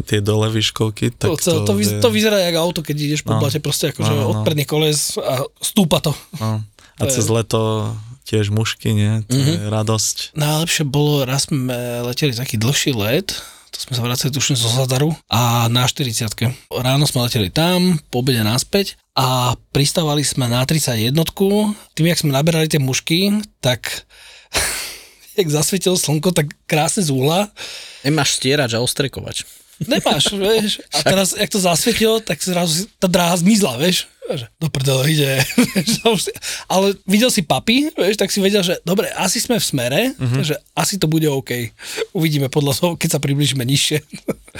tie 0.04 0.18
dole 0.18 0.48
výškovky, 0.48 1.12
tak 1.12 1.28
To, 1.28 1.36
to, 1.36 1.52
to, 1.64 1.72
vie- 1.74 1.98
to 1.98 2.08
vyzerá 2.08 2.40
jak 2.40 2.56
auto, 2.56 2.80
keď 2.80 2.96
ideš 2.96 3.20
po 3.22 3.34
No. 3.34 3.40
blate, 3.40 3.58
proste 3.58 3.90
akože 3.90 4.08
No, 4.08 4.16
no, 4.16 4.26
od 4.28 4.36
no. 4.40 4.44
predných 4.44 4.66
koles 4.66 5.14
a 5.16 5.40
stúpa 5.58 6.00
to. 6.00 6.12
No. 6.36 6.64
A 6.96 7.00
To 7.00 7.08
je- 7.08 7.14
cez 7.14 7.26
leto 7.26 7.92
tiež 8.24 8.48
mušky, 8.48 8.92
nie? 8.92 9.12
To 9.26 9.34
je 9.34 9.68
radosť. 9.68 10.36
Najlepšie 10.36 10.84
bolo, 10.86 11.24
raz 11.24 11.48
sme 11.48 11.74
leteli 12.04 12.30
taký 12.30 12.56
dlhší 12.56 12.94
let, 12.94 13.34
sme 13.80 13.96
sa 13.96 14.04
vracali 14.04 14.28
tuším 14.28 14.60
zo 14.60 14.68
Zadaru 14.68 15.16
a 15.32 15.64
na 15.72 15.88
40 15.88 16.28
Ráno 16.68 17.08
sme 17.08 17.24
leteli 17.24 17.48
tam, 17.48 17.96
po 18.12 18.20
obede 18.20 18.44
naspäť 18.44 19.00
a 19.16 19.56
pristávali 19.72 20.20
sme 20.20 20.52
na 20.52 20.60
31 20.68 21.16
Tým, 21.96 22.06
jak 22.12 22.20
sme 22.20 22.36
naberali 22.36 22.68
tie 22.68 22.76
mušky, 22.76 23.40
tak 23.64 24.04
jak 25.40 25.48
zasvietilo 25.48 25.96
slnko, 25.96 26.36
tak 26.36 26.52
krásne 26.68 27.00
z 27.00 27.08
uhla. 27.08 27.48
Nemáš 28.04 28.36
stierač 28.36 28.76
a 28.76 28.84
ostrekovač. 28.84 29.48
Nemáš, 29.80 30.36
vieš. 30.36 30.84
A 30.92 31.00
teraz, 31.00 31.32
jak 31.32 31.48
to 31.48 31.56
zasvietilo, 31.56 32.20
tak 32.20 32.36
zrazu 32.44 32.84
tá 33.00 33.08
dráha 33.08 33.40
zmizla, 33.40 33.80
vieš. 33.80 34.04
Že 34.22 34.46
Do 34.56 34.68
prdele 34.68 35.02
ide. 35.08 35.42
Ale 36.68 36.94
videl 37.04 37.28
si 37.28 37.42
papy, 37.42 37.90
vieš, 37.90 38.14
tak 38.16 38.28
si 38.28 38.38
vedel, 38.38 38.60
že 38.60 38.78
dobre, 38.82 39.10
asi 39.10 39.38
sme 39.38 39.56
v 39.56 39.64
smere, 39.64 40.00
Mhm. 40.12 40.36
takže 40.36 40.54
asi 40.72 40.94
to 40.96 41.06
bude 41.06 41.26
OK. 41.26 41.74
Uvidíme 42.12 42.46
podľa 42.46 42.72
toho, 42.74 42.90
keď 42.94 43.08
sa 43.10 43.20
približíme 43.20 43.62
nižšie. 43.62 43.98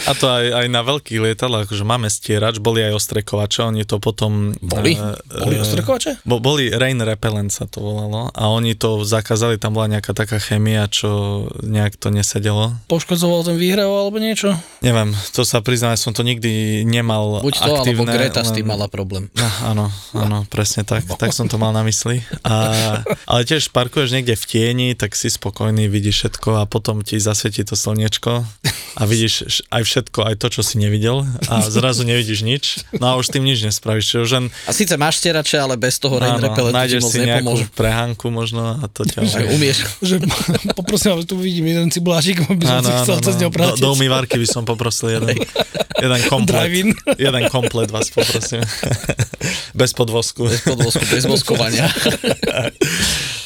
A 0.01 0.15
to 0.15 0.23
aj, 0.25 0.47
aj 0.55 0.67
na 0.69 0.81
veľkých 0.81 1.19
lietadlách, 1.21 1.67
že 1.69 1.83
máme 1.83 2.07
stierač, 2.07 2.59
boli 2.59 2.79
aj 2.81 2.95
ostrekovače, 2.95 3.65
oni 3.65 3.83
to 3.83 3.99
potom... 3.99 4.55
Boli? 4.57 4.95
Boli 5.27 5.57
ostrekovače? 5.57 6.23
Bo, 6.23 6.39
boli 6.39 6.71
rain 6.71 6.95
repellent 6.97 7.51
sa 7.51 7.67
to 7.67 7.81
volalo 7.81 8.31
a 8.31 8.43
oni 8.49 8.75
to 8.75 9.03
zakázali, 9.03 9.55
tam 9.57 9.75
bola 9.75 9.91
nejaká 9.91 10.15
taká 10.15 10.39
chemia, 10.39 10.87
čo 10.87 11.11
nejak 11.59 11.95
to 11.97 12.07
nesedelo. 12.09 12.79
Poškodzoval 12.87 13.43
ten 13.45 13.57
výhrev 13.57 13.83
alebo 13.85 14.17
niečo? 14.17 14.55
Neviem, 14.79 15.11
to 15.29 15.43
sa 15.43 15.59
priznám, 15.59 15.95
som 15.97 16.11
to 16.11 16.23
nikdy 16.23 16.83
nemal 16.83 17.39
Buď 17.41 17.55
to, 17.57 17.71
aktívne. 17.77 18.07
alebo 18.07 18.15
Greta 18.15 18.41
s 18.41 18.55
tým 18.55 18.63
len- 18.63 18.71
mala 18.71 18.87
problém. 18.87 19.27
No, 19.33 19.43
áno, 19.67 19.91
áno, 20.15 20.47
presne 20.47 20.87
tak. 20.87 21.05
Tak 21.07 21.35
som 21.35 21.51
to 21.51 21.59
mal 21.59 21.75
na 21.75 21.83
mysli. 21.85 22.23
A, 22.47 23.01
ale 23.27 23.41
tiež 23.45 23.75
parkuješ 23.75 24.15
niekde 24.15 24.39
v 24.39 24.45
tieni, 24.47 24.89
tak 24.95 25.19
si 25.19 25.29
spokojný, 25.29 25.91
vidíš 25.91 26.17
všetko 26.27 26.63
a 26.63 26.65
potom 26.65 27.03
ti 27.03 27.19
zasvietí 27.19 27.67
to 27.67 27.75
slniečko 27.75 28.47
a 28.97 29.03
vidíš 29.05 29.65
aj 29.71 29.83
všetko, 29.85 30.27
aj 30.27 30.35
to, 30.41 30.47
čo 30.51 30.63
si 30.67 30.79
nevidel 30.81 31.27
a 31.51 31.65
zrazu 31.67 32.07
nevidíš 32.07 32.41
nič. 32.47 32.65
No 32.97 33.13
a 33.13 33.13
už 33.19 33.31
tým 33.35 33.45
nič 33.45 33.63
nespravíš. 33.67 34.11
Čiže 34.11 34.21
už 34.23 34.31
len 34.37 34.45
A 34.67 34.73
síce 34.75 34.95
máš 34.97 35.23
stierače, 35.23 35.57
ale 35.61 35.75
bez 35.77 36.01
toho 36.01 36.17
rain 36.19 36.39
áno, 36.39 36.51
repellentu 36.51 36.75
ti 36.75 36.81
nájdeš 36.81 37.03
moc 37.03 37.13
si 37.13 37.19
nejakú 37.21 37.37
nepomôžu. 37.45 37.65
prehánku 37.77 38.27
možno 38.33 38.63
a 38.81 38.85
to 38.91 39.07
ťa... 39.07 39.19
Že 39.27 39.45
umieš. 39.55 39.79
Že 40.01 40.17
poprosím, 40.75 41.23
tu 41.27 41.37
vidím 41.39 41.71
jeden 41.71 41.89
cibuláčik, 41.91 42.43
by 42.45 42.65
som 42.65 42.83
si 42.83 42.93
chcel 43.05 43.17
cez 43.23 43.35
neho 43.39 43.51
do, 43.51 43.77
do 43.77 43.89
umývarky 43.93 44.39
by 44.41 44.49
som 44.49 44.63
poprosil 44.65 45.21
jeden, 45.21 45.37
jeden 46.03 46.21
komplet. 46.33 46.73
Jeden 47.19 47.43
komplet 47.49 47.91
vás 47.91 48.11
poprosím. 48.11 48.61
Bez 49.75 49.93
podvozku. 49.93 50.49
Bez 50.49 50.61
podvozku, 50.61 51.05
bez 51.11 51.25
voskovania. 51.25 51.89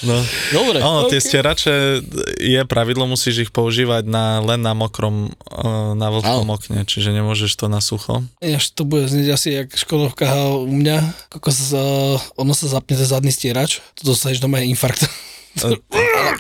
No. 0.02 0.20
Dobre. 0.52 0.84
Ono, 0.84 1.08
tie 1.08 1.20
stierače 1.20 2.02
je 2.40 2.60
pravidlo, 2.68 3.08
musíš 3.08 3.48
ich 3.48 3.50
používať 3.54 4.04
na, 4.04 4.40
len 4.44 4.60
na 4.60 4.76
mokrom, 4.76 5.32
eh, 5.32 5.92
na 5.96 6.08
vlhkom 6.12 6.44
Áno. 6.44 6.56
okne, 6.56 6.84
čiže 6.84 7.12
nemôžeš 7.12 7.56
to 7.56 7.66
na 7.72 7.80
sucho. 7.80 8.20
Až 8.44 8.64
to 8.76 8.84
bude 8.84 9.08
znieť 9.08 9.28
asi 9.32 9.48
jak 9.64 9.68
škodovka 9.72 10.28
u 10.60 10.68
mňa. 10.68 11.30
Kokos, 11.32 11.72
uh, 11.72 12.20
ono 12.36 12.52
sa 12.52 12.68
zapne 12.68 13.00
ten 13.00 13.08
zadný 13.08 13.32
stierač, 13.32 13.80
to 13.96 14.12
dostaneš 14.12 14.44
doma 14.44 14.60
infarkt. 14.60 15.08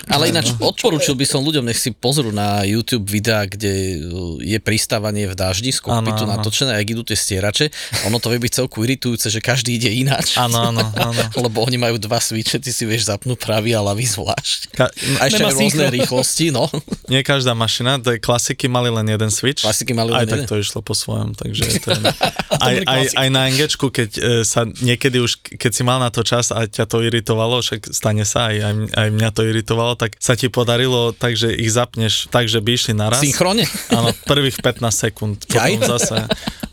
Ale 0.08 0.30
ináč 0.30 0.54
odporúčil 0.56 1.18
by 1.18 1.26
som 1.26 1.40
ľuďom, 1.42 1.66
nech 1.66 1.80
si 1.80 1.90
pozrú 1.90 2.30
na 2.30 2.62
YouTube 2.62 3.08
videá, 3.08 3.44
kde 3.44 4.00
uh, 4.00 4.38
je 4.40 4.58
pristávanie 4.62 5.28
v 5.28 5.34
daždi 5.36 5.74
z 5.74 5.80
kokpitu 5.82 6.24
natočené, 6.24 6.76
ak 6.78 6.86
idú 6.86 7.02
tie 7.02 7.18
stierače. 7.18 7.68
Ono 8.08 8.16
to 8.22 8.30
vie 8.32 8.40
byť 8.40 8.52
celku 8.64 8.84
iritujúce, 8.86 9.28
že 9.28 9.40
každý 9.42 9.76
ide 9.76 9.90
ináč. 9.92 10.38
Áno, 10.40 10.72
áno, 10.72 10.82
áno. 10.94 11.22
Lebo 11.44 11.66
oni 11.66 11.76
majú 11.76 12.00
dva 12.00 12.22
switche, 12.22 12.56
ty 12.62 12.70
si 12.72 12.88
vieš 12.88 13.10
zapnúť 13.10 13.36
pravý 13.40 13.76
a 13.76 13.84
ľavý 13.84 14.06
zvlášť. 14.08 14.60
Ka- 14.72 14.92
A 15.20 15.22
ešte 15.28 15.44
aj 15.44 15.54
rôzne 15.54 15.84
rýchlosti, 15.92 16.46
no. 16.54 16.70
nie 17.12 17.20
každá 17.26 17.52
mašina, 17.52 18.00
to 18.00 18.16
je 18.16 18.18
klasiky 18.22 18.70
mali 18.70 18.88
len 18.88 19.04
jeden 19.04 19.28
switch. 19.28 19.66
Klasiky 19.66 19.92
mali 19.92 20.14
len 20.14 20.24
aj 20.24 20.26
tak 20.30 20.40
jeden. 20.44 20.48
to 20.48 20.54
išlo 20.62 20.80
po 20.80 20.94
svojom, 20.96 21.36
takže 21.36 21.82
to 21.84 21.88
je... 21.92 22.00
aj, 22.66 22.74
aj, 22.86 23.02
aj 23.18 23.28
na 23.28 23.42
engečku, 23.50 23.90
keď 23.90 24.10
e, 24.16 24.20
sa 24.46 24.64
niekedy 24.64 25.20
už, 25.20 25.42
keď 25.60 25.70
si 25.74 25.82
mal 25.82 25.98
na 26.00 26.08
to 26.08 26.22
čas 26.24 26.54
a 26.54 26.64
ťa 26.64 26.86
to 26.88 27.02
iritovalo, 27.02 27.60
však 27.60 27.92
stane 27.92 28.22
sa, 28.22 28.48
aj, 28.54 28.88
aj 28.94 29.08
mňa 29.12 29.30
to 29.34 29.42
iritovalo, 29.42 29.73
tak 29.98 30.14
sa 30.22 30.38
ti 30.38 30.46
podarilo 30.46 31.10
tak, 31.10 31.34
že 31.34 31.50
ich 31.50 31.70
zapneš 31.70 32.30
tak, 32.30 32.46
že 32.46 32.62
by 32.62 32.70
išli 32.74 32.94
naraz. 32.94 33.20
Synchrone? 33.20 33.66
Áno, 33.90 34.14
prvých 34.24 34.62
15 34.62 34.80
sekúnd. 34.90 35.36
Potom 35.50 35.98
zase. 35.98 36.24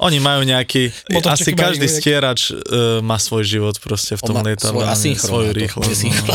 Oni 0.02 0.18
majú 0.18 0.42
nejaký, 0.42 0.90
Motorčeky 1.14 1.54
asi 1.54 1.56
každý 1.58 1.86
nejak- 1.86 1.98
stierač 2.02 2.40
uh, 2.50 3.06
má 3.06 3.22
svoj 3.22 3.46
život 3.46 3.78
proste 3.78 4.18
v 4.18 4.22
tom 4.26 4.42
lietadle. 4.42 4.82
svoj 4.82 4.86
a 4.90 4.98
svoju 4.98 5.54
to, 5.54 5.58
rýchlosť. 5.62 6.02
no. 6.26 6.34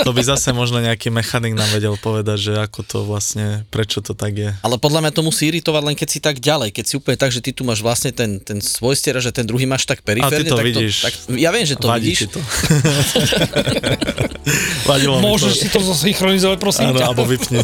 To 0.08 0.10
by 0.16 0.22
zase 0.24 0.56
možno 0.56 0.80
nejaký 0.80 1.12
mechanik 1.12 1.52
nám 1.52 1.68
vedel 1.76 2.00
povedať, 2.00 2.40
že 2.40 2.52
ako 2.56 2.80
to 2.88 2.98
vlastne, 3.04 3.68
prečo 3.68 4.00
to 4.00 4.16
tak 4.16 4.32
je. 4.32 4.50
Ale 4.64 4.80
podľa 4.80 5.04
mňa 5.04 5.12
to 5.12 5.20
musí 5.20 5.52
iritovať 5.52 5.82
len 5.84 5.96
keď 5.96 6.08
si 6.08 6.18
tak 6.24 6.40
ďalej, 6.40 6.72
keď 6.72 6.84
si 6.88 6.94
úplne 6.96 7.20
tak, 7.20 7.28
že 7.28 7.44
ty 7.44 7.52
tu 7.52 7.68
máš 7.68 7.84
vlastne 7.84 8.16
ten, 8.16 8.40
ten 8.40 8.64
svoj 8.64 8.96
stierač, 8.96 9.28
že 9.28 9.32
ten 9.36 9.44
druhý 9.44 9.68
máš 9.68 9.84
tak 9.84 10.00
periférne. 10.00 10.48
to 10.48 10.56
tak 10.56 10.64
vidíš. 10.64 10.94
tak, 11.04 11.12
ja 11.36 11.52
viem, 11.52 11.68
že 11.68 11.76
to 11.76 11.86
Vadí 11.86 12.16
vidíš. 12.16 12.32
to. 12.32 12.40
Vadilo 14.88 15.20
Môžeš 15.20 15.68
to. 15.68 15.69
Si 15.70 15.78
to 15.78 15.86
zosynchronizovať, 15.86 16.58
prosím 16.58 16.90
Áno, 16.90 16.98
ťa. 16.98 17.06
alebo 17.14 17.22
vypni. 17.22 17.62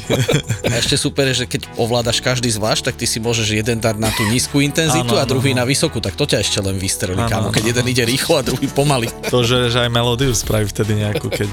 A 0.71 0.79
ešte 0.79 0.95
super 0.95 1.27
je, 1.35 1.43
že 1.43 1.47
keď 1.51 1.67
ovládaš 1.75 2.23
každý 2.23 2.47
zvlášť, 2.55 2.95
tak 2.95 3.03
ty 3.03 3.11
si 3.11 3.19
môžeš 3.19 3.51
jeden 3.51 3.83
dať 3.83 3.99
na 3.99 4.15
tú 4.15 4.23
nízku 4.31 4.63
intenzitu 4.63 5.19
Áno, 5.19 5.23
a 5.23 5.27
druhý 5.27 5.51
áno, 5.51 5.63
na 5.63 5.65
vysokú, 5.67 5.99
tak 5.99 6.15
to 6.15 6.23
ťa 6.23 6.47
ešte 6.47 6.63
len 6.63 6.79
vystrelí, 6.79 7.19
Áno, 7.19 7.27
kámo. 7.27 7.49
Keď 7.51 7.67
áno, 7.67 7.71
jeden 7.75 7.85
ide 7.91 8.03
rýchlo 8.07 8.39
a 8.39 8.43
druhý 8.47 8.71
pomaly. 8.71 9.11
To, 9.27 9.43
že, 9.43 9.75
že 9.75 9.83
aj 9.83 9.91
melódiu 9.91 10.31
spraví 10.31 10.71
vtedy 10.71 11.03
nejakú, 11.03 11.27
keď... 11.27 11.51